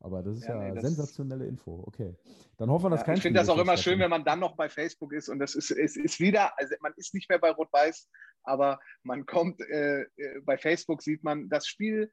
[0.04, 1.82] Aber das ist ja, ja nee, sensationelle Info.
[1.86, 2.14] Okay.
[2.58, 4.38] Dann hoffen wir, dass ja, kein Ich finde das auch immer schön, wenn man dann
[4.38, 7.38] noch bei Facebook ist und das ist, es ist wieder, also man ist nicht mehr
[7.38, 8.10] bei Rot-Weiß,
[8.42, 12.12] aber man kommt, äh, äh bei Facebook sieht man das Spiel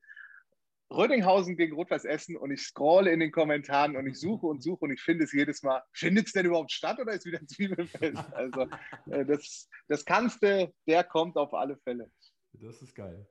[0.89, 4.85] Rödinghausen gegen Rot-Weiß Essen und ich scrolle in den Kommentaren und ich suche und suche
[4.85, 5.83] und ich finde es jedes Mal.
[5.91, 8.33] Findet es denn überhaupt statt oder ist wieder ein Zwiebelfest?
[8.33, 8.67] Also
[9.09, 12.09] äh, das, das kannste, der kommt auf alle Fälle.
[12.53, 13.27] Das ist geil.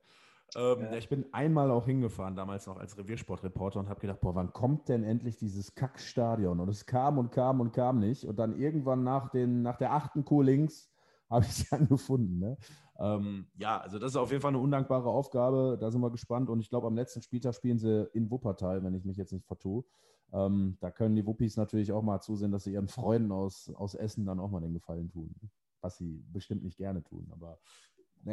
[0.56, 0.94] Ähm, ja.
[0.94, 4.88] Ich bin einmal auch hingefahren, damals noch als Reviersportreporter und habe gedacht, boah, wann kommt
[4.88, 6.60] denn endlich dieses Kackstadion?
[6.60, 8.24] Und es kam und kam und kam nicht.
[8.24, 10.90] Und dann irgendwann nach, den, nach der achten Kuh links
[11.28, 12.38] habe ich es dann gefunden.
[12.38, 12.56] Ne?
[12.98, 15.78] Ähm, ja, also das ist auf jeden Fall eine undankbare Aufgabe.
[15.80, 16.50] Da sind wir gespannt.
[16.50, 19.46] Und ich glaube, am letzten Spieltag spielen sie in Wuppertal, wenn ich mich jetzt nicht
[19.46, 19.84] vertue.
[20.32, 23.94] Ähm, da können die Wuppis natürlich auch mal zusehen, dass sie ihren Freunden aus, aus
[23.94, 25.34] Essen dann auch mal den Gefallen tun.
[25.80, 27.28] Was sie bestimmt nicht gerne tun.
[27.32, 27.58] Aber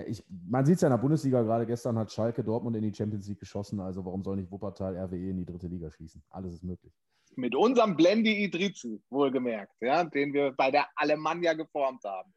[0.06, 1.66] ich, man sieht es ja in der Bundesliga gerade.
[1.66, 3.80] Gestern hat Schalke Dortmund in die Champions League geschossen.
[3.80, 6.22] Also warum soll nicht Wuppertal RWE in die dritte Liga schießen?
[6.30, 6.94] Alles ist möglich.
[7.36, 12.34] Mit unserem Blendi Idrizi, wohlgemerkt, ja, den wir bei der Alemannia geformt haben.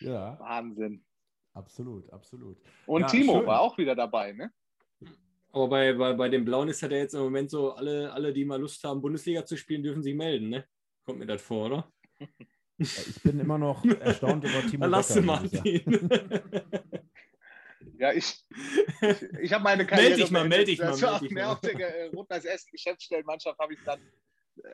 [0.00, 0.38] Ja.
[0.38, 1.04] Wahnsinn.
[1.54, 2.58] Absolut, absolut.
[2.86, 3.46] Und ja, Timo schön.
[3.46, 4.52] war auch wieder dabei, ne?
[5.52, 8.44] Aber bei, bei, bei den Blauen ist ja jetzt im Moment so, alle, alle, die
[8.44, 10.64] mal Lust haben, Bundesliga zu spielen, dürfen sich melden, ne?
[11.04, 11.92] Kommt mir das vor, oder?
[12.82, 16.08] Ich bin immer noch erstaunt über Timo Lass Martin.
[17.98, 18.44] Ja, ich,
[19.00, 20.10] ich, ich habe meine Karriere.
[20.10, 20.88] Meld dich mal, meld dich mal.
[20.88, 24.00] Das war auf der, auf der Rot-Weiß Essen Geschäftsstellenmannschaft habe ich dann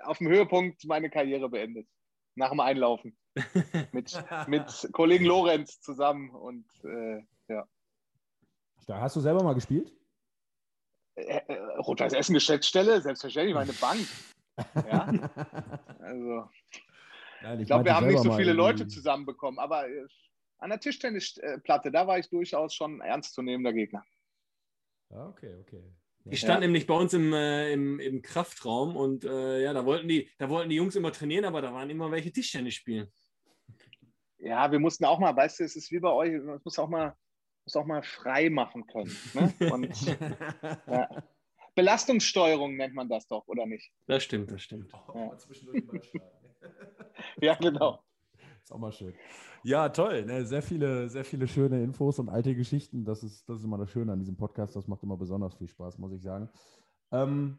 [0.02, 1.86] auf dem Höhepunkt meine Karriere beendet.
[2.34, 3.18] Nach dem Einlaufen
[3.92, 7.66] mit, mit Kollegen Lorenz zusammen und äh, ja.
[8.88, 9.92] Hast du selber mal gespielt?
[11.16, 14.00] Äh, äh, Rot-Weiß Essen Geschäftsstelle, selbstverständlich, meine Bank.
[14.74, 15.06] Ja.
[16.00, 16.50] Also,
[17.42, 20.06] Nein, ich, ich glaube, wir haben nicht so viele Leute zusammenbekommen, aber äh,
[20.58, 24.04] an der Tischtennisplatte, da war ich durchaus schon ernstzunehmender Gegner.
[25.10, 25.82] Ja, okay, okay.
[26.30, 26.66] Ich stand ja.
[26.66, 30.48] nämlich bei uns im, äh, im, im Kraftraum und äh, ja, da wollten, die, da
[30.50, 33.10] wollten die Jungs immer trainieren, aber da waren immer welche Tischtennis spielen.
[34.38, 36.88] Ja, wir mussten auch mal, weißt du, es ist wie bei euch, man muss auch
[36.88, 37.16] mal,
[37.64, 39.16] muss auch mal frei machen können.
[39.32, 39.54] Ne?
[39.72, 40.16] Und,
[40.86, 41.08] ja.
[41.74, 43.90] Belastungssteuerung nennt man das doch, oder nicht?
[44.06, 44.92] Das stimmt, das stimmt.
[45.08, 45.32] Oh,
[45.72, 46.20] ja.
[47.40, 48.00] ja, genau.
[48.62, 49.14] Ist auch mal schön.
[49.62, 50.24] Ja, toll.
[50.24, 50.44] Ne?
[50.44, 53.04] Sehr, viele, sehr viele schöne Infos und alte Geschichten.
[53.04, 54.76] Das ist, das ist immer das Schöne an diesem Podcast.
[54.76, 56.48] Das macht immer besonders viel Spaß, muss ich sagen.
[57.10, 57.58] Ähm,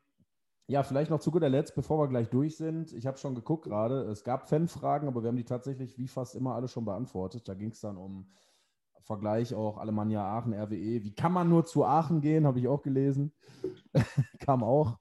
[0.67, 2.93] ja, vielleicht noch zu guter Letzt, bevor wir gleich durch sind.
[2.93, 4.03] Ich habe schon geguckt gerade.
[4.03, 7.47] Es gab Fanfragen, aber wir haben die tatsächlich wie fast immer alle schon beantwortet.
[7.47, 8.31] Da ging es dann um
[9.01, 11.03] Vergleich auch Alemannia Aachen, RWE.
[11.03, 12.45] Wie kann man nur zu Aachen gehen?
[12.45, 13.33] Habe ich auch gelesen.
[14.39, 14.99] Kam auch.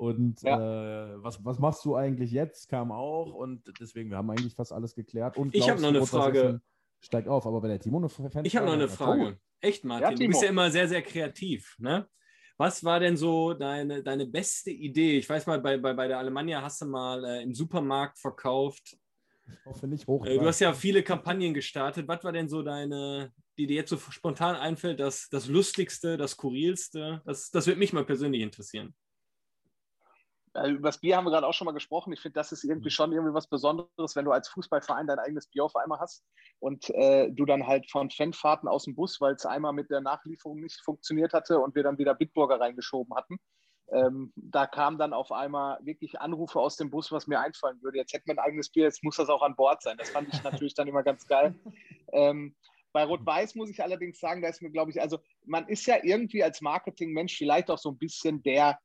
[0.00, 1.12] Und ja.
[1.12, 2.70] äh, was, was machst du eigentlich jetzt?
[2.70, 3.34] Kam auch.
[3.34, 5.36] Und deswegen, wir haben eigentlich fast alles geklärt.
[5.36, 6.62] Und ich habe noch eine Frage.
[7.02, 8.08] Steigt auf, aber bei der Timo eine
[8.44, 9.38] Ich habe noch eine Frage.
[9.60, 10.10] Echt, Martin?
[10.10, 11.76] Ja, du bist ja immer sehr, sehr kreativ.
[11.78, 12.08] Ne?
[12.56, 15.18] Was war denn so deine, deine beste Idee?
[15.18, 18.96] Ich weiß mal, bei, bei, bei der Alemannia hast du mal äh, im Supermarkt verkauft.
[19.46, 20.24] Ich hoffe nicht hoch.
[20.24, 22.08] Äh, du hast ja viele Kampagnen gestartet.
[22.08, 26.30] Was war denn so deine, die dir jetzt so spontan einfällt, das, das Lustigste, das
[26.30, 27.20] Skurrilste?
[27.26, 28.94] Das, das würde mich mal persönlich interessieren.
[30.54, 32.12] Äh, über das Bier haben wir gerade auch schon mal gesprochen.
[32.12, 32.94] Ich finde, das ist irgendwie mhm.
[32.94, 36.24] schon irgendwie was Besonderes, wenn du als Fußballverein dein eigenes Bier auf einmal hast
[36.58, 40.00] und äh, du dann halt von Fanfahrten aus dem Bus, weil es einmal mit der
[40.00, 43.38] Nachlieferung nicht funktioniert hatte und wir dann wieder Bitburger reingeschoben hatten.
[43.92, 47.98] Ähm, da kamen dann auf einmal wirklich Anrufe aus dem Bus, was mir einfallen würde.
[47.98, 49.96] Jetzt hätte man ein eigenes Bier, jetzt muss das auch an Bord sein.
[49.98, 51.54] Das fand ich natürlich dann immer ganz geil.
[52.12, 52.54] Ähm,
[52.92, 55.96] bei Rot-Weiß muss ich allerdings sagen, da ist mir, glaube ich, also man ist ja
[56.02, 58.78] irgendwie als Marketingmensch vielleicht auch so ein bisschen der,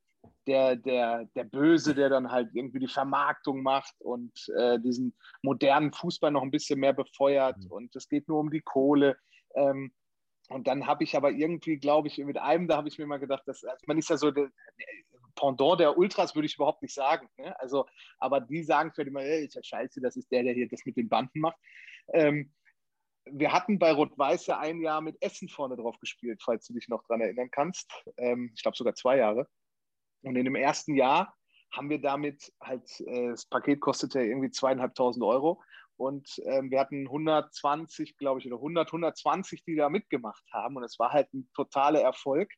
[0.47, 5.91] der, der, der Böse, der dann halt irgendwie die Vermarktung macht und äh, diesen modernen
[5.91, 7.71] Fußball noch ein bisschen mehr befeuert mhm.
[7.71, 9.17] und es geht nur um die Kohle.
[9.55, 9.91] Ähm,
[10.49, 13.17] und dann habe ich aber irgendwie, glaube ich, mit einem, da habe ich mir mal
[13.17, 14.51] gedacht, dass, also man ist ja so der,
[15.35, 17.27] Pendant der Ultras, würde ich überhaupt nicht sagen.
[17.37, 17.59] Ne?
[17.59, 17.85] Also,
[18.17, 20.85] aber die sagen für immer, hey, ist ja scheiße, das ist der, der hier das
[20.85, 21.57] mit den Banden macht.
[22.13, 22.53] Ähm,
[23.25, 26.87] wir hatten bei Rot-Weiß ja ein Jahr mit Essen vorne drauf gespielt, falls du dich
[26.87, 27.91] noch daran erinnern kannst.
[28.17, 29.47] Ähm, ich glaube sogar zwei Jahre.
[30.25, 31.35] Und in dem ersten Jahr
[31.71, 35.61] haben wir damit halt, äh, das Paket kostete irgendwie zweieinhalbtausend Euro.
[35.97, 40.77] Und ähm, wir hatten 120, glaube ich, oder 100, 120, die da mitgemacht haben.
[40.77, 42.51] Und es war halt ein totaler Erfolg.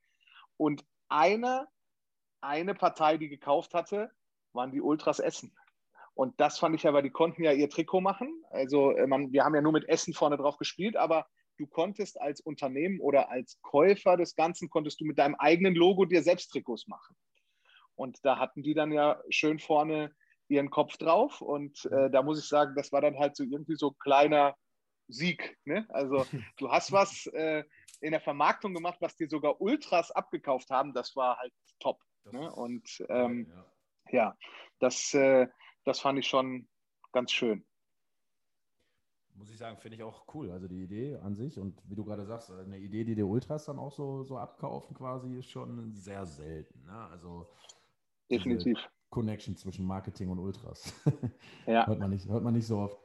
[0.56, 1.68] Und eine,
[2.42, 4.12] eine Partei, die gekauft hatte,
[4.54, 5.56] waren die Ultras Essen.
[6.14, 8.44] Und das fand ich aber, die konnten ja ihr Trikot machen.
[8.50, 12.20] Also äh, man, wir haben ja nur mit Essen vorne drauf gespielt, aber du konntest
[12.22, 16.50] als Unternehmen oder als Käufer des Ganzen, konntest du mit deinem eigenen Logo dir selbst
[16.50, 17.16] Trikots machen.
[17.98, 20.16] Und da hatten die dann ja schön vorne
[20.48, 21.42] ihren Kopf drauf.
[21.42, 24.56] Und äh, da muss ich sagen, das war dann halt so irgendwie so ein kleiner
[25.08, 25.58] Sieg.
[25.66, 25.86] Ne?
[25.90, 26.26] Also
[26.58, 27.64] du hast was, äh,
[28.00, 30.94] in der Vermarktung gemacht, was dir sogar Ultras abgekauft haben.
[30.94, 32.00] Das war halt top.
[32.32, 32.52] Ne?
[32.52, 33.52] Und ähm,
[34.12, 34.12] ja.
[34.12, 34.38] ja,
[34.80, 35.48] das, äh,
[35.84, 36.68] das fand ich schon
[37.12, 37.66] ganz schön
[39.38, 40.52] muss ich sagen, finde ich auch cool.
[40.52, 43.66] Also die Idee an sich und wie du gerade sagst, eine Idee, die die Ultras
[43.66, 46.84] dann auch so, so abkaufen quasi, ist schon sehr selten.
[46.86, 46.98] Ne?
[47.12, 47.48] Also
[48.30, 48.78] definitiv.
[49.10, 50.94] Connection zwischen Marketing und Ultras.
[51.66, 51.88] ja.
[51.88, 52.98] hört, man nicht, hört man nicht so oft.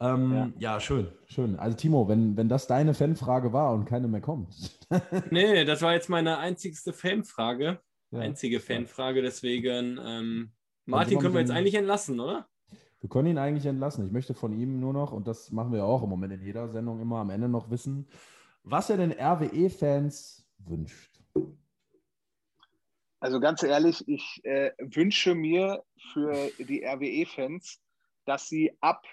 [0.00, 0.52] Ähm, ja.
[0.58, 0.80] ja.
[0.80, 1.58] schön, schön.
[1.58, 4.54] Also Timo, wenn, wenn das deine Fanfrage war und keine mehr kommt.
[5.30, 7.80] nee, das war jetzt meine einzigste Fanfrage.
[8.10, 8.18] Ja.
[8.18, 10.52] Einzige Fanfrage, deswegen ähm,
[10.84, 12.46] Martin können wir jetzt eigentlich entlassen, oder?
[13.00, 14.06] Wir können ihn eigentlich entlassen.
[14.06, 16.68] Ich möchte von ihm nur noch, und das machen wir auch im Moment in jeder
[16.68, 18.06] Sendung immer am Ende noch wissen,
[18.64, 21.11] was er den RWE-Fans wünscht.
[23.22, 27.80] Also ganz ehrlich, ich äh, wünsche mir für die RWE-Fans,
[28.24, 29.06] dass sie ab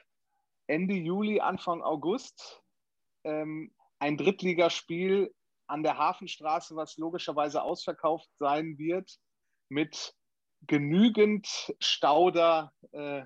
[0.66, 2.64] Ende Juli, Anfang August
[3.24, 5.32] ähm, ein Drittligaspiel
[5.68, 9.16] an der Hafenstraße, was logischerweise ausverkauft sein wird,
[9.70, 10.16] mit
[10.66, 13.22] genügend Stauder äh,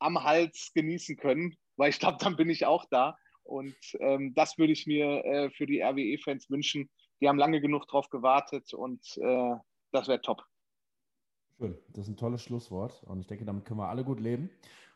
[0.00, 3.16] am Hals genießen können, weil ich glaube, dann bin ich auch da.
[3.44, 6.90] Und ähm, das würde ich mir äh, für die RWE-Fans wünschen.
[7.20, 9.54] Die haben lange genug drauf gewartet und äh,
[9.94, 10.44] das wäre top.
[11.56, 14.50] Schön, das ist ein tolles Schlusswort und ich denke, damit können wir alle gut leben.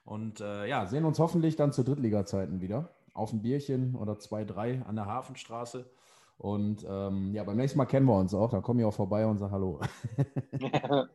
[0.04, 2.94] Und äh, ja, sehen uns hoffentlich dann zu Drittliga-Zeiten wieder.
[3.14, 5.90] Auf ein Bierchen oder zwei, drei an der Hafenstraße.
[6.36, 8.50] Und ähm, ja, beim nächsten Mal kennen wir uns auch.
[8.50, 9.80] Da komme ich auch vorbei und sage Hallo.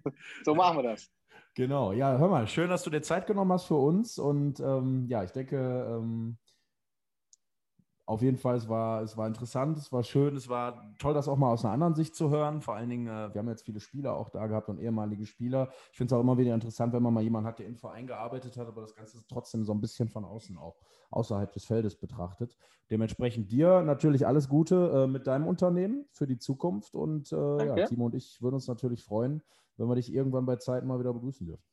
[0.46, 1.12] so machen wir das.
[1.56, 4.18] Genau, ja, hör mal, schön, dass du dir Zeit genommen hast für uns.
[4.18, 6.38] Und ähm, ja, ich denke, ähm,
[8.06, 11.30] auf jeden Fall, es war, es war interessant, es war schön, es war toll, das
[11.30, 12.62] auch mal aus einer anderen Sicht zu hören.
[12.62, 15.70] Vor allen Dingen, äh, wir haben jetzt viele Spieler auch da gehabt und ehemalige Spieler.
[15.92, 18.06] Ich finde es auch immer wieder interessant, wenn man mal jemanden hat, der im Verein
[18.06, 20.82] gearbeitet hat, aber das Ganze trotzdem so ein bisschen von außen auch
[21.12, 22.58] außerhalb des Feldes betrachtet.
[22.90, 27.86] Dementsprechend dir natürlich alles Gute äh, mit deinem Unternehmen für die Zukunft und äh, ja,
[27.86, 29.42] Timo und ich würden uns natürlich freuen,
[29.78, 31.64] wenn wir dich irgendwann bei Zeiten mal wieder begrüßen dürfen.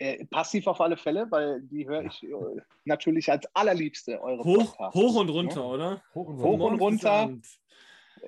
[0.00, 2.30] Äh, passiv auf alle Fälle, weil die höre ich äh,
[2.86, 4.98] natürlich als allerliebste eure hoch, Podcasts.
[4.98, 5.66] Hoch und runter, ja?
[5.66, 6.02] oder?
[6.14, 7.38] Hoch und, hoch und runter.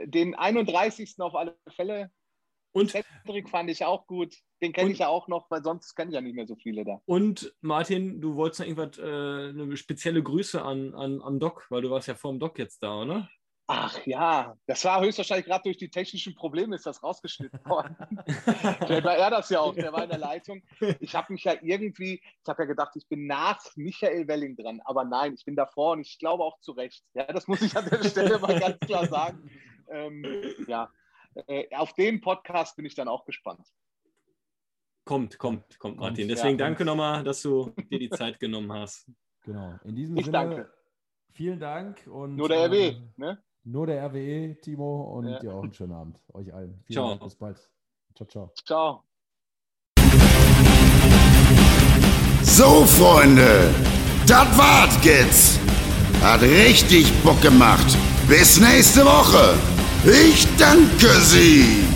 [0.05, 1.19] Den 31.
[1.21, 2.11] auf alle Fälle.
[2.73, 4.35] Und Cedric fand ich auch gut.
[4.61, 6.85] Den kenne ich ja auch noch, weil sonst kenne ich ja nicht mehr so viele
[6.85, 7.01] da.
[7.07, 11.81] Und Martin, du wolltest noch irgendwas, äh, eine spezielle Grüße an, an, an Doc, weil
[11.81, 13.31] du warst ja vor dem Doc jetzt da, oder?
[13.75, 17.97] Ach ja, das war höchstwahrscheinlich gerade durch die technischen Probleme ist das rausgeschnitten worden.
[18.27, 20.63] Vielleicht war er das ja auch, der war in der Leitung.
[21.01, 24.83] Ich habe mich ja irgendwie, ich habe ja gedacht, ich bin nach Michael Welling dran,
[24.85, 27.03] aber nein, ich bin davor und ich glaube auch zu Recht.
[27.15, 29.51] Ja, das muss ich an der Stelle mal ganz klar sagen.
[29.89, 30.23] Ähm,
[30.67, 30.93] ja,
[31.47, 33.67] äh, auf den Podcast bin ich dann auch gespannt.
[35.07, 36.29] Kommt, kommt, kommt, Martin.
[36.29, 39.11] Deswegen ja, danke nochmal, dass du dir die Zeit genommen hast.
[39.45, 39.79] Genau.
[39.85, 40.73] In diesem ich Sinne, danke.
[41.33, 42.07] vielen Dank.
[42.07, 43.43] Und, Nur der RW, äh, ne?
[43.65, 45.39] Nur der RWE, Timo, und ja.
[45.39, 46.21] dir auch einen schönen Abend.
[46.33, 46.83] Euch allen.
[46.85, 47.09] Vielen ciao.
[47.11, 47.71] Dank, bis bald.
[48.15, 48.53] Ciao, ciao.
[48.65, 49.05] Ciao.
[52.43, 53.73] So, Freunde,
[54.27, 55.61] das war's jetzt.
[56.23, 57.97] Hat richtig Bock gemacht.
[58.29, 59.55] Bis nächste Woche.
[60.05, 61.92] Ich danke Sie.